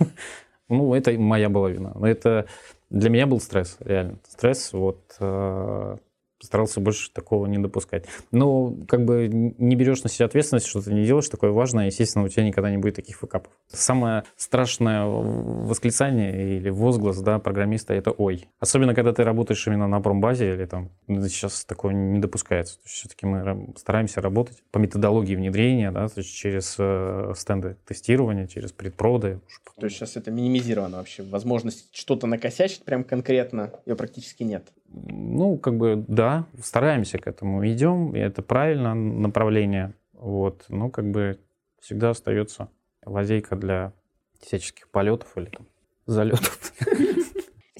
ну, 0.68 0.94
это 0.94 1.12
моя 1.12 1.48
была 1.48 1.70
вина. 1.70 1.92
Но 1.94 2.08
это 2.08 2.46
для 2.90 3.08
меня 3.08 3.28
был 3.28 3.38
стресс, 3.40 3.76
реально. 3.78 4.18
Стресс, 4.28 4.72
вот, 4.72 5.16
э, 5.20 5.96
старался 6.44 6.80
больше 6.80 7.10
такого 7.12 7.46
не 7.46 7.58
допускать. 7.58 8.04
Но 8.30 8.74
как 8.86 9.04
бы 9.04 9.28
не 9.28 9.76
берешь 9.76 10.02
на 10.02 10.10
себя 10.10 10.26
ответственность, 10.26 10.66
что 10.66 10.82
ты 10.82 10.92
не 10.92 11.04
делаешь 11.04 11.28
такое 11.28 11.50
важное, 11.50 11.86
естественно, 11.86 12.24
у 12.24 12.28
тебя 12.28 12.44
никогда 12.44 12.70
не 12.70 12.78
будет 12.78 12.96
таких 12.96 13.18
факапов. 13.18 13.52
Самое 13.68 14.24
страшное 14.36 15.04
восклицание 15.04 16.56
или 16.56 16.70
возглас 16.70 17.20
да, 17.20 17.38
программиста— 17.38 17.94
это 17.94 18.10
«ой». 18.10 18.48
Особенно, 18.60 18.94
когда 18.94 19.12
ты 19.12 19.24
работаешь 19.24 19.66
именно 19.66 19.88
на 19.88 20.00
промбазе 20.00 20.54
или 20.54 20.66
там 20.66 20.90
ну, 21.06 21.26
сейчас 21.28 21.64
такое 21.64 21.92
не 21.92 22.18
допускается. 22.18 22.78
Все-таки 22.84 23.26
мы 23.26 23.38
ра- 23.38 23.78
стараемся 23.78 24.20
работать 24.20 24.62
по 24.70 24.78
методологии 24.78 25.36
внедрения, 25.36 25.90
да, 25.90 26.08
то 26.08 26.18
есть 26.18 26.34
через 26.34 26.76
э, 26.78 27.32
стенды 27.36 27.76
тестирования, 27.86 28.46
через 28.46 28.72
предпроды. 28.72 29.40
То 29.78 29.86
есть 29.86 29.96
сейчас 29.96 30.16
это 30.16 30.30
минимизировано 30.30 30.98
вообще. 30.98 31.22
Возможность 31.22 31.88
что-то 31.92 32.26
накосячить 32.26 32.84
прям 32.84 33.04
конкретно, 33.04 33.72
ее 33.86 33.96
практически 33.96 34.42
нет. 34.42 34.72
Ну, 34.96 35.58
как 35.58 35.76
бы, 35.76 36.04
да, 36.06 36.46
стараемся 36.62 37.18
к 37.18 37.26
этому, 37.26 37.66
идем, 37.66 38.14
и 38.14 38.18
это 38.18 38.42
правильно 38.42 38.94
направление, 38.94 39.94
вот, 40.12 40.66
но 40.68 40.88
как 40.88 41.10
бы 41.10 41.38
всегда 41.80 42.10
остается 42.10 42.68
лазейка 43.04 43.56
для 43.56 43.92
всяческих 44.40 44.88
полетов 44.88 45.36
или 45.36 45.46
там 45.46 45.66
залетов. 46.06 46.72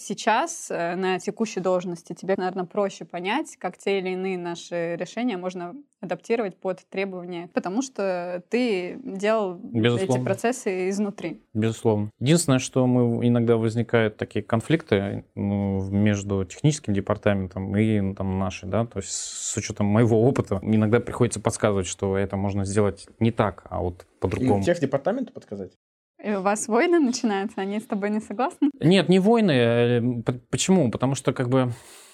Сейчас 0.06 0.70
э, 0.70 0.96
на 0.96 1.18
текущей 1.18 1.60
должности 1.60 2.12
тебе, 2.12 2.34
наверное, 2.36 2.66
проще 2.66 3.06
понять, 3.06 3.56
как 3.56 3.78
те 3.78 4.00
или 4.00 4.10
иные 4.10 4.36
наши 4.36 4.96
решения 4.96 5.38
можно 5.38 5.74
адаптировать 6.02 6.58
под 6.58 6.86
требования, 6.90 7.48
потому 7.54 7.80
что 7.80 8.42
ты 8.50 8.98
делал 9.02 9.56
эти 9.72 9.78
Безусловно. 9.78 10.24
процессы 10.26 10.90
изнутри. 10.90 11.42
Безусловно. 11.54 12.10
Единственное, 12.20 12.58
что 12.58 12.86
мы 12.86 13.26
иногда 13.26 13.56
возникают 13.56 14.18
такие 14.18 14.44
конфликты 14.44 15.24
ну, 15.34 15.80
между 15.90 16.44
техническим 16.44 16.92
департаментом 16.92 17.74
и 17.74 17.98
ну, 18.00 18.14
там 18.14 18.38
нашей, 18.38 18.68
да, 18.68 18.84
то 18.84 18.98
есть 18.98 19.10
с 19.10 19.56
учетом 19.56 19.86
моего 19.86 20.22
опыта 20.22 20.58
иногда 20.60 21.00
приходится 21.00 21.40
подсказывать, 21.40 21.86
что 21.86 22.18
это 22.18 22.36
можно 22.36 22.66
сделать 22.66 23.06
не 23.20 23.30
так, 23.30 23.64
а 23.70 23.80
вот 23.80 24.06
по-другому. 24.20 24.62
Тех 24.62 24.80
департаменту 24.80 25.32
подсказать? 25.32 25.72
И 26.24 26.30
у 26.32 26.40
вас 26.40 26.68
войны 26.68 27.00
начинаются, 27.00 27.60
они 27.60 27.78
с 27.80 27.84
тобой 27.86 28.10
не 28.10 28.20
согласны? 28.20 28.70
Нет, 28.80 29.08
не 29.08 29.18
войны. 29.18 29.52
э, 29.52 30.00
п- 30.24 30.40
Почему? 30.50 30.90
Потому 30.90 31.14
что 31.14 31.32
как 31.32 31.48
бы 31.48 31.72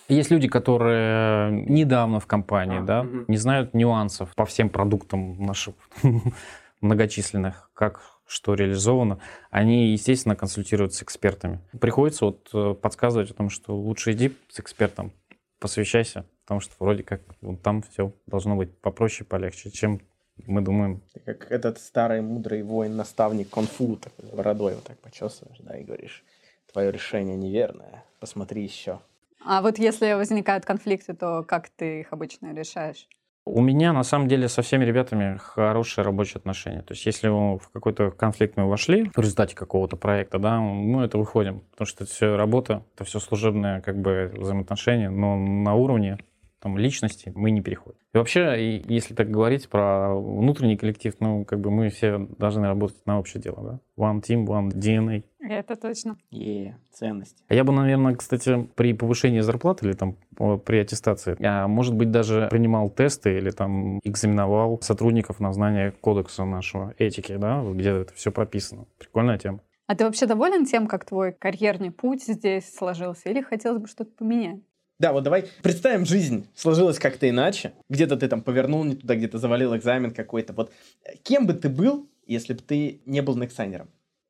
есть 0.09 0.31
люди, 0.33 0.49
которые 0.49 1.53
недавно 1.69 2.19
в 2.19 2.27
компании, 2.27 2.79
А, 2.81 2.83
да, 2.83 3.03
мгм. 3.05 3.25
не 3.29 3.37
знают 3.37 3.73
нюансов 3.75 4.35
по 4.35 4.45
всем 4.45 4.69
продуктам 4.69 5.41
наших 5.41 5.75
многочисленных, 6.81 7.71
как 7.75 8.01
что 8.27 8.55
реализовано, 8.55 9.19
они, 9.51 9.89
естественно, 9.93 10.37
консультируют 10.37 10.95
с 10.95 11.03
экспертами. 11.03 11.61
Приходится 11.81 12.27
вот 12.27 12.49
э, 12.55 12.75
подсказывать 12.75 13.31
о 13.31 13.35
том, 13.35 13.51
что 13.51 13.77
лучше 13.77 14.13
иди 14.13 14.33
с 14.49 14.61
экспертом, 14.61 15.13
посвящайся, 15.59 16.27
потому 16.45 16.61
что 16.61 16.73
вроде 16.79 17.03
как 17.03 17.23
вот 17.41 17.61
там 17.63 17.83
все 17.83 18.13
должно 18.27 18.55
быть 18.57 18.77
попроще, 18.81 19.27
полегче, 19.29 19.71
чем 19.71 20.01
мы 20.47 20.61
думаем. 20.61 21.03
Ты 21.13 21.21
как 21.21 21.51
этот 21.51 21.79
старый 21.79 22.21
мудрый 22.21 22.63
воин-наставник 22.63 23.51
конфу, 23.51 23.97
такой 23.97 24.31
бородой 24.35 24.75
вот 24.75 24.85
так 24.85 24.99
почесываешь, 24.99 25.59
да, 25.61 25.77
и 25.77 25.85
говоришь, 25.85 26.25
твое 26.73 26.91
решение 26.91 27.37
неверное, 27.37 28.05
посмотри 28.21 28.63
еще. 28.63 29.01
А 29.45 29.63
вот 29.63 29.79
если 29.79 30.13
возникают 30.13 30.65
конфликты, 30.65 31.15
то 31.15 31.43
как 31.43 31.71
ты 31.71 32.01
их 32.01 32.13
обычно 32.13 32.53
решаешь? 32.53 33.09
У 33.47 33.63
меня 33.63 33.93
на 33.93 34.03
самом 34.03 34.29
деле 34.29 34.49
со 34.49 34.61
всеми 34.61 34.85
ребятами 34.85 35.39
хорошие 35.39 36.05
рабочие 36.05 36.37
отношения. 36.37 36.83
То 36.83 36.93
есть 36.93 37.07
если 37.07 37.29
в 37.29 37.71
какой-то 37.73 38.11
конфликт 38.11 38.57
мы 38.57 38.69
вошли 38.69 39.11
в 39.15 39.19
результате 39.19 39.57
какого-то 39.57 39.97
проекта, 39.97 40.39
да, 40.39 40.61
мы 40.61 41.05
это 41.05 41.17
выходим, 41.17 41.61
потому 41.71 41.87
что 41.87 42.05
это 42.05 42.13
все 42.13 42.37
работа, 42.37 42.85
это 42.95 43.05
все 43.05 43.19
служебное 43.19 43.81
как 43.81 43.99
бы 43.99 44.31
взаимоотношения, 44.37 45.09
но 45.09 45.37
на 45.37 45.75
уровне 45.75 46.19
там, 46.61 46.79
личности 46.79 47.33
мы 47.35 47.51
не 47.51 47.63
переходим. 47.63 47.99
И 48.13 48.19
вообще, 48.19 48.61
и 48.61 48.93
если 48.93 49.15
так 49.15 49.31
говорить 49.31 49.69
про 49.69 50.15
внутренний 50.15 50.77
коллектив, 50.77 51.15
ну, 51.21 51.45
как 51.45 51.61
бы 51.61 51.71
мы 51.71 51.89
все 51.91 52.19
должны 52.39 52.67
работать 52.67 53.05
на 53.07 53.19
общее 53.19 53.43
дело, 53.43 53.81
да? 53.97 54.05
One 54.05 54.21
team, 54.21 54.47
one 54.47 54.69
DNA. 54.69 55.25
Это 55.41 55.75
точно. 55.77 56.17
Е, 56.31 56.77
ценности. 56.93 57.43
А 57.49 57.55
Я 57.55 57.65
бы, 57.65 57.73
наверное, 57.73 58.15
кстати, 58.15 58.69
при 58.75 58.93
повышении 58.93 59.41
зарплаты 59.41 59.87
или 59.87 59.95
там 59.95 60.17
при 60.65 60.79
аттестации, 60.79 61.37
а, 61.45 61.67
может 61.67 61.95
быть, 61.95 62.11
даже 62.11 62.49
принимал 62.51 62.91
тесты 62.91 63.37
или 63.37 63.51
там 63.51 63.99
экзаменовал 64.05 64.81
сотрудников 64.83 65.41
на 65.41 65.53
знание 65.53 65.93
кодекса 65.93 66.45
нашего 66.45 66.95
этики, 66.99 67.37
да, 67.37 67.63
где 67.63 67.91
это 67.91 68.15
все 68.15 68.31
прописано. 68.31 68.87
Прикольная 68.99 69.39
тема. 69.39 69.61
А 69.87 69.97
ты 69.97 70.05
вообще 70.05 70.27
доволен 70.27 70.67
тем, 70.67 70.87
как 70.87 71.05
твой 71.05 71.33
карьерный 71.33 71.91
путь 71.91 72.23
здесь 72.23 72.73
сложился? 72.73 73.29
Или 73.29 73.41
хотелось 73.41 73.83
бы 73.83 73.89
что-то 73.89 74.13
поменять? 74.17 74.61
Да, 75.01 75.15
вот 75.15 75.25
давай 75.25 75.47
представим 75.63 76.05
жизнь. 76.05 76.47
Сложилась 76.55 76.99
как-то 76.99 77.27
иначе. 77.27 77.73
Где-то 77.89 78.19
ты 78.19 78.29
там 78.29 78.43
повернул 78.43 78.85
не 78.85 78.97
туда, 78.97 79.17
где-то 79.17 79.39
завалил 79.39 79.75
экзамен 79.75 80.13
какой-то. 80.13 80.53
Вот 80.53 80.73
э, 81.05 81.17
кем 81.23 81.47
бы 81.47 81.55
ты 81.55 81.71
был, 81.71 82.07
если 82.27 82.53
бы 82.53 82.61
ты 82.61 83.01
не 83.07 83.23
был 83.23 83.35
нексайнером? 83.37 83.89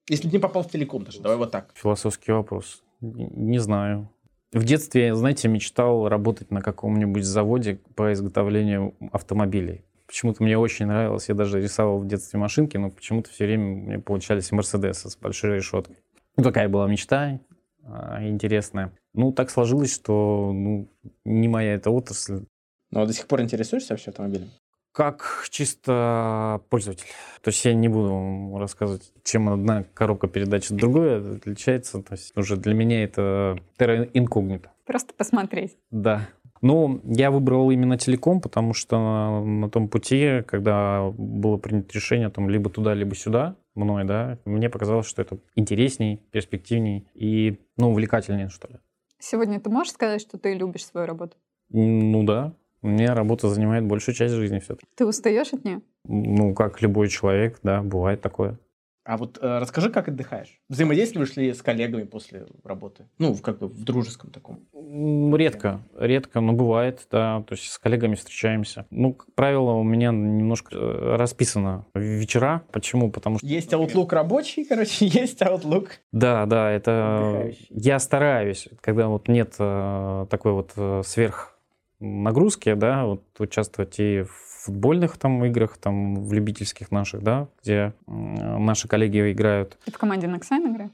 Если 0.09 0.29
бы 0.29 0.33
не 0.33 0.39
попал 0.39 0.63
в 0.63 0.71
телеком 0.71 1.03
даже, 1.03 1.21
давай 1.21 1.39
вот 1.39 1.51
так. 1.51 1.73
Философский 1.75 2.31
вопрос. 2.31 2.85
Не 3.01 3.59
знаю. 3.59 4.09
В 4.53 4.63
детстве, 4.63 5.13
знаете, 5.17 5.49
мечтал 5.49 6.09
работать 6.09 6.53
на 6.53 6.61
каком-нибудь 6.61 7.25
заводе 7.25 7.81
по 7.97 8.13
изготовлению 8.13 8.95
автомобилей. 9.11 9.85
Почему-то 10.07 10.43
мне 10.45 10.57
очень 10.57 10.87
нравилось, 10.87 11.29
я 11.29 11.35
даже 11.35 11.61
рисовал 11.61 11.99
в 11.99 12.07
детстве 12.07 12.39
машинки, 12.39 12.77
но 12.77 12.91
почему-то 12.91 13.31
все 13.31 13.45
время 13.45 13.65
мне 13.65 13.99
получались 13.99 14.53
Мерседесы 14.53 15.11
с 15.11 15.17
большой 15.17 15.57
решеткой. 15.57 15.97
Ну, 16.37 16.45
такая 16.45 16.69
была 16.69 16.87
мечта 16.87 17.41
а, 17.85 18.25
интересная. 18.25 18.93
Ну, 19.15 19.33
так 19.33 19.51
сложилось, 19.51 19.95
что 19.95 20.53
ну, 20.53 20.89
не 21.25 21.49
моя 21.49 21.75
эта 21.75 21.91
отрасль. 21.91 22.45
Но 22.91 23.07
до 23.07 23.13
сих 23.13 23.27
пор 23.27 23.43
интересуешься 23.43 23.93
вообще 23.93 24.11
автомобилем? 24.11 24.49
Как 24.93 25.47
чисто 25.51 26.61
пользователь. 26.69 27.07
То 27.43 27.51
есть 27.51 27.65
я 27.65 27.75
не 27.75 27.89
буду 27.89 28.13
вам 28.13 28.57
рассказывать, 28.57 29.13
чем 29.23 29.49
одна 29.49 29.85
коробка 29.95 30.27
передач 30.27 30.71
от 30.71 30.77
другой 30.77 31.37
отличается. 31.37 32.03
То 32.03 32.15
есть 32.15 32.37
уже 32.37 32.57
для 32.57 32.75
меня 32.75 33.05
это 33.05 33.59
терра 33.79 34.05
инкогнито. 34.13 34.73
Просто 34.87 35.15
посмотреть. 35.15 35.77
Да. 35.91 36.29
Но 36.61 37.01
я 37.05 37.31
выбрал 37.31 37.71
именно 37.71 37.97
телеком, 37.97 38.41
потому 38.41 38.75
что 38.75 38.99
на, 38.99 39.45
на 39.45 39.71
том 39.71 39.89
пути, 39.89 40.43
когда 40.47 41.09
было 41.17 41.57
принято 41.57 41.95
решение 41.95 42.27
о 42.27 42.31
том, 42.31 42.51
либо 42.51 42.69
туда, 42.69 42.93
либо 42.93 43.15
сюда, 43.15 43.57
мной, 43.75 44.05
да, 44.05 44.39
мне 44.45 44.69
показалось, 44.69 45.07
что 45.07 45.23
это 45.23 45.39
интересней, 45.55 46.21
перспективней 46.31 47.07
и, 47.15 47.61
ну, 47.77 47.91
увлекательнее, 47.91 48.49
что 48.51 48.69
ли. 48.69 48.75
Сегодня 49.21 49.61
ты 49.61 49.69
можешь 49.69 49.93
сказать, 49.93 50.23
что 50.23 50.39
ты 50.39 50.55
любишь 50.55 50.87
свою 50.87 51.07
работу? 51.07 51.37
Ну 51.69 52.25
да, 52.25 52.55
у 52.83 52.89
меня 52.89 53.15
работа 53.15 53.49
занимает 53.49 53.85
большую 53.85 54.15
часть 54.15 54.35
жизни 54.35 54.59
все-таки. 54.59 54.89
Ты 54.97 55.07
устаешь 55.07 55.53
от 55.53 55.63
нее? 55.63 55.83
Ну, 56.05 56.55
как 56.55 56.81
любой 56.81 57.09
человек, 57.09 57.59
да, 57.63 57.83
бывает 57.83 58.23
такое. 58.23 58.59
А 59.05 59.17
вот 59.17 59.39
э, 59.41 59.59
расскажи, 59.59 59.91
как 59.91 60.09
отдыхаешь? 60.09 60.61
Взаимодействуешь 60.69 61.35
ли 61.37 61.55
с 61.55 61.63
коллегами 61.63 62.05
после 62.05 62.47
работы? 62.65 63.07
Ну, 63.19 63.35
как 63.37 63.59
бы 63.59 63.67
в 63.67 63.83
дружеском 63.83 64.31
таком. 64.31 64.61
Редко, 64.73 65.81
редко, 65.99 66.41
но 66.41 66.53
бывает, 66.53 67.07
да, 67.11 67.43
то 67.47 67.55
есть 67.55 67.71
с 67.71 67.79
коллегами 67.79 68.15
встречаемся. 68.15 68.87
Ну, 68.91 69.15
как 69.15 69.35
правило, 69.35 69.73
у 69.73 69.83
меня 69.83 70.11
немножко 70.11 70.77
э, 70.77 71.17
расписано 71.17 71.87
вечера. 71.95 72.63
Почему? 72.73 73.11
Потому 73.11 73.39
что... 73.39 73.47
Есть 73.47 73.73
Outlook 73.73 74.11
рабочий, 74.11 74.65
короче, 74.65 75.07
есть 75.07 75.41
Outlook. 75.41 75.89
Да, 76.13 76.45
да, 76.45 76.71
это... 76.71 77.31
Отдыхающий. 77.31 77.67
Я 77.71 77.99
стараюсь, 77.99 78.69
когда 78.83 79.09
вот 79.09 79.29
нет 79.29 79.55
э, 79.59 80.27
такой 80.29 80.53
вот 80.53 80.73
э, 80.77 81.03
сверх 81.07 81.59
нагрузки, 82.01 82.75
да, 82.75 83.07
вот 83.07 83.23
участвовать 83.39 83.99
и 83.99 84.23
в 84.23 84.50
футбольных 84.61 85.17
там 85.17 85.45
играх, 85.45 85.79
там 85.79 86.23
в 86.25 86.33
любительских 86.33 86.91
наших, 86.91 87.23
да, 87.23 87.49
где 87.63 87.95
наши 88.07 88.89
коллеги 88.89 89.33
играют. 89.33 89.79
Ты 89.85 89.93
в 89.93 89.99
команде 89.99 90.27
Наксайн 90.27 90.73
играешь? 90.73 90.91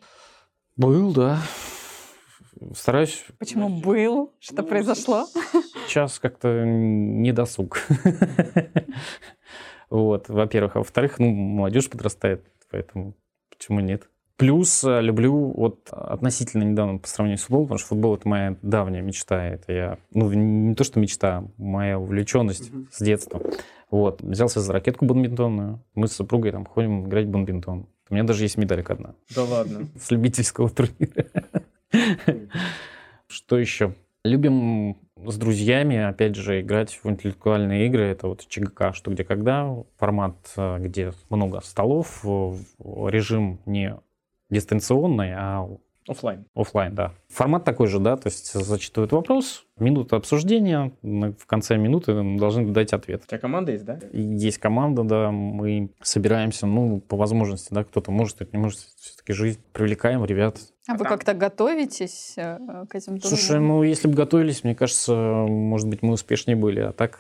Был, 0.76 1.12
да. 1.12 1.40
Стараюсь. 2.74 3.24
Почему 3.38 3.68
был? 3.68 4.33
Что 4.40 4.62
ну, 4.62 4.68
произошло? 4.68 5.26
Сейчас 5.87 6.18
как-то 6.18 6.64
не 6.64 7.33
досуг. 7.33 7.81
Вот, 9.88 10.29
во-первых. 10.29 10.74
А 10.74 10.79
во-вторых, 10.81 11.20
ну, 11.20 11.31
молодежь 11.31 11.88
подрастает, 11.88 12.44
поэтому 12.72 13.14
почему 13.50 13.79
нет? 13.79 14.11
Плюс 14.37 14.85
э, 14.85 15.01
люблю 15.01 15.53
вот 15.57 15.88
относительно 15.90 16.64
недавно 16.64 16.99
по 16.99 17.09
сравнению 17.09 17.38
с 17.38 17.42
футболом, 17.42 17.66
потому 17.66 17.79
что 17.79 17.88
футбол 17.88 18.16
это 18.16 18.29
моя 18.29 18.57
давняя 18.61 19.03
мечта. 19.03 19.42
Это 19.46 19.72
я, 19.72 19.99
ну, 20.12 20.31
не 20.31 20.75
то 20.75 20.85
что 20.85 21.01
мечта, 21.01 21.44
моя 21.57 21.99
увлеченность 21.99 22.70
mm-hmm. 22.70 22.87
с 22.90 23.03
детства. 23.03 23.40
Вот. 23.90 24.20
Взялся 24.22 24.61
за 24.61 24.72
ракетку 24.75 25.07
бадминтонную. 25.07 25.83
Мы 25.94 26.09
с 26.09 26.12
супругой 26.12 26.53
там 26.53 26.66
ходим 26.66 27.07
играть 27.07 27.27
в 27.27 27.31
бадминтон. 27.31 27.87
У 28.11 28.14
меня 28.14 28.25
даже 28.25 28.44
есть 28.44 28.59
медалька 28.59 28.92
одна. 28.92 29.14
Да 29.35 29.44
ладно. 29.44 29.88
С 29.99 30.11
любительского 30.11 30.68
турнира. 30.70 31.27
Что 33.27 33.59
еще? 33.59 33.94
Любим 34.25 34.96
с 35.25 35.37
друзьями, 35.37 35.96
опять 35.96 36.37
же, 36.37 36.61
играть 36.61 37.01
в 37.03 37.09
интеллектуальные 37.09 37.87
игры. 37.87 38.05
Это 38.05 38.29
вот 38.29 38.46
ЧГК 38.46 38.92
«Что, 38.92 39.11
где, 39.11 39.25
когда». 39.25 39.75
Формат, 39.96 40.37
э, 40.57 40.79
где 40.79 41.12
много 41.31 41.61
столов, 41.62 42.25
режим 42.25 43.61
не 43.66 43.96
дистанционный, 44.51 45.33
а 45.35 45.69
Оффлайн. 46.09 46.47
Оффлайн, 46.55 46.95
да. 46.95 47.15
Формат 47.29 47.65
такой 47.65 47.89
же, 47.89 47.99
да, 47.99 48.17
то 48.17 48.29
есть 48.29 48.53
зачитывают 48.53 49.11
вопрос, 49.11 49.67
минута 49.77 50.17
обсуждения, 50.17 50.93
в 51.03 51.47
конце 51.47 51.77
минуты 51.77 52.37
должны 52.39 52.73
дать 52.73 52.93
ответ. 52.93 53.25
У 53.25 53.27
тебя 53.27 53.39
команда 53.39 53.73
есть, 53.73 53.85
да? 53.85 53.99
Есть 54.13 54.59
команда, 54.59 55.03
да, 55.03 55.31
мы 55.33 55.91
собираемся, 56.01 56.67
ну, 56.67 57.01
по 57.01 57.17
возможности, 57.17 57.75
да, 57.75 57.83
кто-то 57.83 58.13
может, 58.13 58.37
кто-то 58.37 58.57
не 58.57 58.63
может, 58.63 58.79
все-таки 58.79 59.33
жизнь, 59.33 59.61
привлекаем 59.73 60.25
ребят. 60.25 60.59
А, 60.88 60.92
а 60.92 60.96
вы 60.96 61.05
как-то 61.05 61.35
готовитесь 61.35 62.35
э, 62.37 62.59
к 62.88 62.94
этим 62.94 63.18
турнирам? 63.18 63.38
Слушай, 63.38 63.61
ну, 63.61 63.83
если 63.83 64.07
бы 64.09 64.14
готовились, 64.14 64.62
мне 64.62 64.75
кажется, 64.75 65.14
может 65.14 65.88
быть, 65.88 66.03
мы 66.03 66.12
успешнее 66.12 66.57
были, 66.57 66.81
а 66.81 66.92
так... 66.92 67.18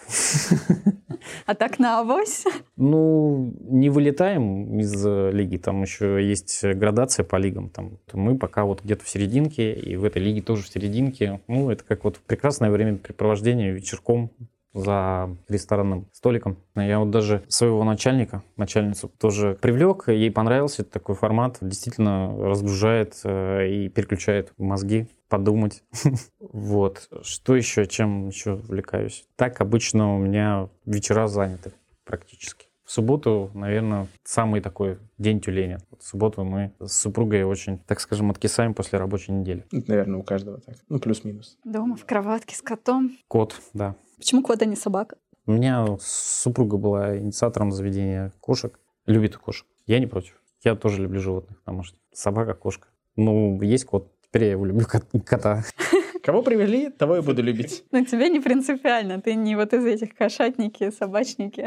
А 1.44 1.54
так 1.54 1.80
на 1.80 2.00
авось? 2.00 2.44
Ну, 2.76 3.52
не 3.62 3.90
вылетаем 3.90 4.78
из 4.78 5.04
э, 5.04 5.32
лиги, 5.32 5.56
там 5.56 5.82
еще 5.82 6.24
есть 6.24 6.62
градация 6.62 7.24
по 7.24 7.34
лигам. 7.34 7.68
Там. 7.68 7.98
Мы 8.12 8.38
пока 8.38 8.64
вот 8.64 8.84
где-то 8.84 9.04
в 9.04 9.08
серединке, 9.08 9.72
и 9.72 9.96
в 9.96 10.04
этой 10.04 10.22
лиге 10.22 10.40
тоже 10.40 10.62
в 10.62 10.68
серединке. 10.68 11.40
Ну, 11.48 11.70
это 11.70 11.82
как 11.82 12.04
вот 12.04 12.18
прекрасное 12.18 12.70
времяпрепровождение 12.70 13.72
вечерком 13.72 14.30
за 14.76 15.36
ресторанным 15.48 16.08
столиком. 16.12 16.58
Я 16.74 17.00
вот 17.00 17.10
даже 17.10 17.42
своего 17.48 17.82
начальника, 17.84 18.42
начальницу 18.56 19.08
тоже 19.08 19.58
привлек, 19.60 20.08
ей 20.08 20.30
понравился 20.30 20.84
такой 20.84 21.14
формат, 21.14 21.58
действительно 21.60 22.36
разгружает 22.36 23.18
э, 23.24 23.68
и 23.68 23.88
переключает 23.88 24.52
мозги 24.58 25.08
подумать. 25.28 25.82
вот. 26.40 27.08
Что 27.22 27.56
еще, 27.56 27.86
чем 27.86 28.28
еще 28.28 28.54
увлекаюсь? 28.54 29.26
Так 29.36 29.60
обычно 29.60 30.16
у 30.16 30.18
меня 30.18 30.68
вечера 30.84 31.26
заняты 31.26 31.72
практически. 32.04 32.66
В 32.84 32.92
субботу, 32.92 33.50
наверное, 33.52 34.06
самый 34.22 34.60
такой 34.60 34.98
день 35.18 35.40
тюленя. 35.40 35.80
В 35.98 36.04
субботу 36.04 36.44
мы 36.44 36.72
с 36.78 36.92
супругой 36.92 37.42
очень, 37.42 37.78
так 37.80 37.98
скажем, 37.98 38.30
откисаем 38.30 38.74
после 38.74 39.00
рабочей 39.00 39.32
недели. 39.32 39.64
Наверное, 39.72 40.20
у 40.20 40.22
каждого 40.22 40.60
так. 40.60 40.76
Ну, 40.88 41.00
плюс-минус. 41.00 41.58
Дома, 41.64 41.96
в 41.96 42.04
кроватке 42.04 42.54
с 42.54 42.62
котом. 42.62 43.16
Кот, 43.26 43.60
да. 43.74 43.96
Почему 44.16 44.42
кот, 44.42 44.62
а 44.62 44.64
не 44.64 44.76
собака? 44.76 45.16
У 45.46 45.52
меня 45.52 45.86
супруга 46.00 46.76
была 46.76 47.18
инициатором 47.18 47.70
заведения 47.70 48.32
кошек. 48.40 48.78
Любит 49.06 49.36
кошек. 49.36 49.66
Я 49.86 50.00
не 50.00 50.06
против. 50.06 50.40
Я 50.64 50.74
тоже 50.74 51.02
люблю 51.02 51.20
животных 51.20 51.62
домашних. 51.64 52.00
Собака, 52.12 52.54
кошка. 52.54 52.88
Ну, 53.14 53.60
есть 53.62 53.84
кот. 53.84 54.10
Теперь 54.22 54.44
я 54.44 54.50
его 54.52 54.64
люблю, 54.64 54.86
кота. 55.24 55.62
Кого 56.22 56.42
привели, 56.42 56.90
того 56.90 57.18
и 57.18 57.20
буду 57.20 57.42
любить. 57.42 57.84
Но 57.92 58.04
тебе 58.04 58.28
не 58.28 58.40
принципиально. 58.40 59.20
Ты 59.20 59.34
не 59.34 59.54
вот 59.54 59.72
из 59.72 59.84
этих 59.84 60.14
кошатники, 60.16 60.90
собачники. 60.90 61.66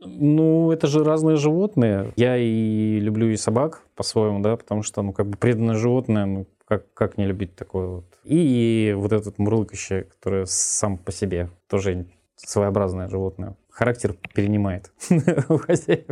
Ну, 0.00 0.72
это 0.72 0.86
же 0.86 1.04
разные 1.04 1.36
животные. 1.36 2.12
Я 2.16 2.36
и 2.36 2.98
люблю 2.98 3.28
и 3.28 3.36
собак 3.36 3.82
по-своему, 3.94 4.40
да, 4.40 4.56
потому 4.56 4.82
что, 4.82 5.02
ну, 5.02 5.12
как 5.12 5.26
бы 5.28 5.36
преданное 5.36 5.76
животное, 5.76 6.26
ну, 6.26 6.46
как, 6.70 6.94
как 6.94 7.18
не 7.18 7.26
любить 7.26 7.56
такое 7.56 7.88
вот. 7.88 8.04
И, 8.22 8.90
и 8.90 8.92
вот 8.92 9.12
этот 9.12 9.38
мурлыкающий, 9.38 10.04
которое 10.04 10.46
сам 10.46 10.98
по 10.98 11.10
себе 11.10 11.50
тоже 11.68 12.06
своеобразное 12.36 13.08
животное. 13.08 13.56
Характер 13.70 14.14
перенимает 14.34 14.92
у 15.48 15.56
хозяев. 15.58 16.06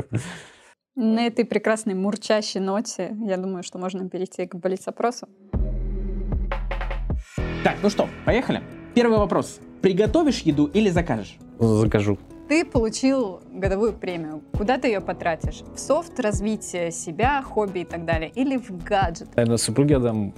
На 0.97 1.27
этой 1.27 1.45
прекрасной 1.45 1.95
мурчащей 1.95 2.59
ноте, 2.59 3.17
я 3.21 3.37
думаю, 3.37 3.63
что 3.63 3.79
можно 3.79 4.09
перейти 4.09 4.49
к 4.49 4.57
блиц-опросу. 4.57 5.29
Так, 7.63 7.77
ну 7.81 7.89
что, 7.89 8.09
поехали? 8.25 8.61
Первый 8.97 9.19
вопрос. 9.19 9.61
Приготовишь 9.81 10.41
еду 10.41 10.67
или 10.67 10.91
закажешь? 10.91 11.39
Закажу. 11.61 12.19
Ты 12.49 12.65
получил 12.65 13.43
годовую 13.53 13.93
премию. 13.93 14.43
Куда 14.57 14.79
ты 14.79 14.89
ее 14.89 15.03
потратишь? 15.03 15.63
В 15.75 15.79
софт, 15.79 16.19
развитие 16.19 16.91
себя, 16.91 17.43
хобби 17.43 17.81
и 17.81 17.85
так 17.85 18.07
далее? 18.07 18.31
Или 18.35 18.57
в 18.57 18.71
гаджет? 18.83 19.29
Наверное, 19.37 19.59
супруге 19.59 19.99
отдам. 19.99 20.33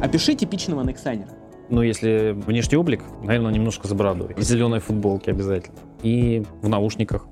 Опиши 0.00 0.34
типичного 0.34 0.82
нексайнера. 0.82 1.28
Ну, 1.68 1.82
если 1.82 2.32
внешний 2.46 2.78
облик, 2.78 3.02
наверное, 3.22 3.52
немножко 3.52 3.86
бородой. 3.94 4.34
В 4.34 4.40
зеленой 4.40 4.80
футболке 4.80 5.32
обязательно. 5.32 5.78
И 6.02 6.42
в 6.62 6.68
наушниках. 6.70 7.26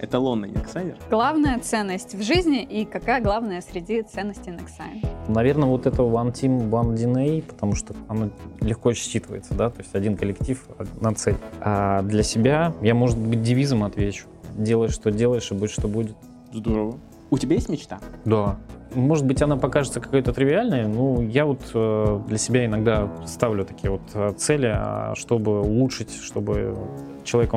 Эталонный 0.00 0.50
Nexiner. 0.50 0.96
Главная 1.10 1.58
ценность 1.58 2.14
в 2.14 2.22
жизни 2.22 2.62
и 2.62 2.84
какая 2.84 3.20
главная 3.20 3.60
среди 3.60 4.02
ценностей 4.02 4.50
Nexine? 4.50 5.06
Наверное, 5.28 5.68
вот 5.68 5.86
это 5.86 6.02
One 6.02 6.32
Team, 6.32 6.70
One 6.70 6.94
DNA, 6.94 7.42
потому 7.42 7.74
что 7.74 7.94
оно 8.06 8.30
легко 8.60 8.92
считывается, 8.92 9.54
да, 9.54 9.70
то 9.70 9.80
есть 9.80 9.94
один 9.94 10.16
коллектив, 10.16 10.64
одна 10.78 11.12
цель. 11.14 11.36
А 11.60 12.02
для 12.02 12.22
себя 12.22 12.72
я, 12.80 12.94
может 12.94 13.18
быть, 13.18 13.42
девизом 13.42 13.84
отвечу. 13.84 14.26
Делай, 14.56 14.88
что 14.88 15.10
делаешь, 15.10 15.50
и 15.50 15.54
будь, 15.54 15.70
что 15.70 15.88
будет. 15.88 16.16
Здорово. 16.52 16.96
У 17.30 17.38
тебя 17.38 17.56
есть 17.56 17.68
мечта? 17.68 17.98
Да. 18.24 18.56
Может 18.94 19.26
быть, 19.26 19.42
она 19.42 19.56
покажется 19.56 20.00
какой-то 20.00 20.32
тривиальной, 20.32 20.86
но 20.86 21.20
я 21.22 21.44
вот 21.44 21.60
э, 21.74 22.20
для 22.26 22.38
себя 22.38 22.64
иногда 22.64 23.10
ставлю 23.26 23.66
такие 23.66 23.90
вот 23.90 24.00
э, 24.14 24.32
цели, 24.38 24.72
а, 24.74 25.12
чтобы 25.14 25.60
улучшить, 25.60 26.14
чтобы 26.14 26.74
человек, 27.22 27.52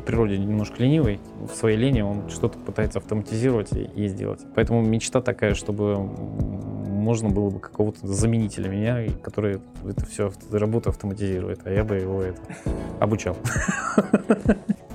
он 0.00 0.04
природе 0.06 0.38
немножко 0.38 0.82
ленивый, 0.82 1.20
в 1.40 1.54
своей 1.54 1.76
лени 1.76 2.00
он 2.00 2.28
что-то 2.30 2.58
пытается 2.58 2.98
автоматизировать 2.98 3.72
и, 3.72 3.82
и 3.82 4.08
сделать. 4.08 4.40
Поэтому 4.54 4.82
мечта 4.82 5.20
такая, 5.20 5.54
чтобы 5.54 5.96
можно 5.98 7.28
было 7.28 7.50
бы 7.50 7.60
какого-то 7.60 8.06
заменителя 8.06 8.68
меня, 8.68 9.06
который 9.22 9.60
это 9.84 10.06
все 10.06 10.32
работу 10.50 10.90
автоматизирует, 10.90 11.60
а 11.64 11.70
я 11.70 11.84
бы 11.84 11.96
его 11.96 12.22
это 12.22 12.40
обучал. 12.98 13.36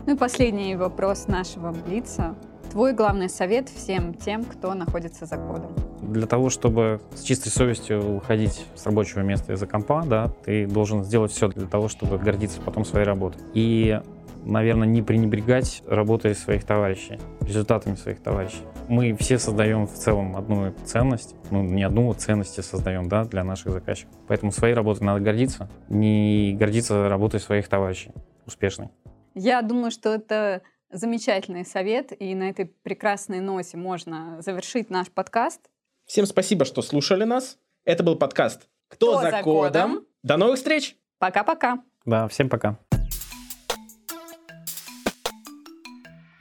Ну 0.07 0.13
и 0.13 0.17
последний 0.17 0.75
вопрос 0.75 1.27
нашего 1.27 1.71
Блица. 1.71 2.35
Твой 2.71 2.93
главный 2.93 3.29
совет 3.29 3.69
всем 3.69 4.13
тем, 4.13 4.43
кто 4.43 4.73
находится 4.73 5.25
за 5.25 5.37
кодом? 5.37 5.71
Для 6.01 6.27
того, 6.27 6.49
чтобы 6.49 6.99
с 7.15 7.23
чистой 7.23 7.49
совестью 7.49 8.17
уходить 8.17 8.65
с 8.75 8.85
рабочего 8.85 9.21
места 9.21 9.53
из-за 9.53 9.65
компа, 9.65 10.03
да, 10.05 10.27
ты 10.43 10.67
должен 10.67 11.03
сделать 11.03 11.31
все 11.31 11.47
для 11.47 11.67
того, 11.67 11.87
чтобы 11.87 12.17
гордиться 12.17 12.59
потом 12.61 12.85
своей 12.85 13.05
работой. 13.05 13.41
И 13.53 13.99
наверное, 14.45 14.87
не 14.87 15.01
пренебрегать 15.01 15.83
работой 15.87 16.35
своих 16.35 16.63
товарищей, 16.63 17.19
результатами 17.41 17.95
своих 17.95 18.21
товарищей. 18.21 18.61
Мы 18.87 19.15
все 19.15 19.39
создаем 19.39 19.87
в 19.87 19.93
целом 19.93 20.37
одну 20.37 20.73
ценность, 20.85 21.35
ну, 21.51 21.63
не 21.63 21.83
одну 21.83 22.13
ценность 22.13 22.63
создаем, 22.63 23.09
да, 23.09 23.25
для 23.25 23.43
наших 23.43 23.71
заказчиков. 23.71 24.15
Поэтому 24.27 24.51
своей 24.51 24.73
работой 24.73 25.03
надо 25.03 25.19
гордиться, 25.19 25.69
не 25.89 26.55
гордиться 26.57 27.09
работой 27.09 27.39
своих 27.39 27.67
товарищей 27.67 28.11
успешной. 28.45 28.89
Я 29.33 29.61
думаю, 29.61 29.91
что 29.91 30.13
это 30.13 30.61
замечательный 30.91 31.65
совет, 31.65 32.13
и 32.17 32.35
на 32.35 32.49
этой 32.49 32.65
прекрасной 32.65 33.41
ноте 33.41 33.75
можно 33.75 34.41
завершить 34.41 34.89
наш 34.89 35.09
подкаст. 35.09 35.69
Всем 36.05 36.25
спасибо, 36.25 36.65
что 36.65 36.81
слушали 36.81 37.23
нас. 37.23 37.57
Это 37.83 38.03
был 38.03 38.15
подкаст 38.15 38.67
«Кто, 38.87 39.17
Кто 39.17 39.21
за, 39.21 39.31
за 39.31 39.41
кодом?». 39.41 39.91
кодом? 39.91 40.07
До 40.23 40.37
новых 40.37 40.57
встреч! 40.57 40.95
Пока-пока! 41.17 41.83
Да, 42.05 42.27
всем 42.27 42.49
пока! 42.49 42.77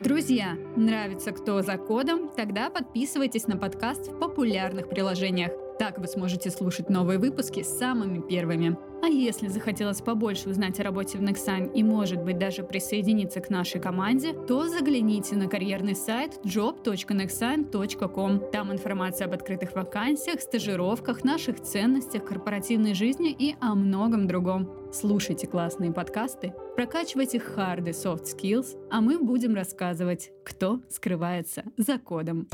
Друзья, 0.05 0.59
нравится 0.77 1.33
кто 1.33 1.63
за 1.63 1.79
кодом? 1.79 2.29
Тогда 2.37 2.69
подписывайтесь 2.69 3.47
на 3.47 3.57
подкаст 3.57 4.09
в 4.09 4.19
популярных 4.19 4.91
приложениях. 4.91 5.51
Так 5.79 5.99
вы 5.99 6.07
сможете 6.09 6.51
слушать 6.51 6.91
новые 6.91 7.19
выпуски 7.19 7.63
самыми 7.63 8.21
первыми. 8.21 8.77
А 9.03 9.07
если 9.07 9.49
захотелось 9.49 10.03
побольше 10.03 10.51
узнать 10.51 10.79
о 10.79 10.83
работе 10.83 11.17
в 11.17 11.23
Nexign 11.23 11.73
и, 11.73 11.83
может 11.83 12.23
быть, 12.23 12.37
даже 12.37 12.65
присоединиться 12.65 13.41
к 13.41 13.49
нашей 13.49 13.81
команде, 13.81 14.35
то 14.35 14.69
загляните 14.69 15.37
на 15.37 15.49
карьерный 15.49 15.97
сайт 15.97 16.39
job.nexign.com. 16.45 18.51
Там 18.53 18.73
информация 18.73 19.27
об 19.27 19.33
открытых 19.33 19.75
вакансиях, 19.75 20.43
стажировках, 20.43 21.25
наших 21.25 21.63
ценностях, 21.63 22.27
корпоративной 22.27 22.93
жизни 22.93 23.35
и 23.37 23.57
о 23.59 23.75
многом 23.75 24.27
другом. 24.27 24.84
Слушайте 24.95 25.49
классные 25.49 25.93
подкасты, 25.93 26.55
прокачивайте 26.77 27.39
hard 27.39 27.89
и 27.89 27.91
soft 27.91 28.27
skills, 28.27 28.79
а 28.93 29.01
мы 29.01 29.19
будем 29.19 29.53
рассказывать, 29.57 30.31
кто 30.45 30.83
скрывается 30.89 31.65
за 31.77 31.99
кодом. 31.99 32.47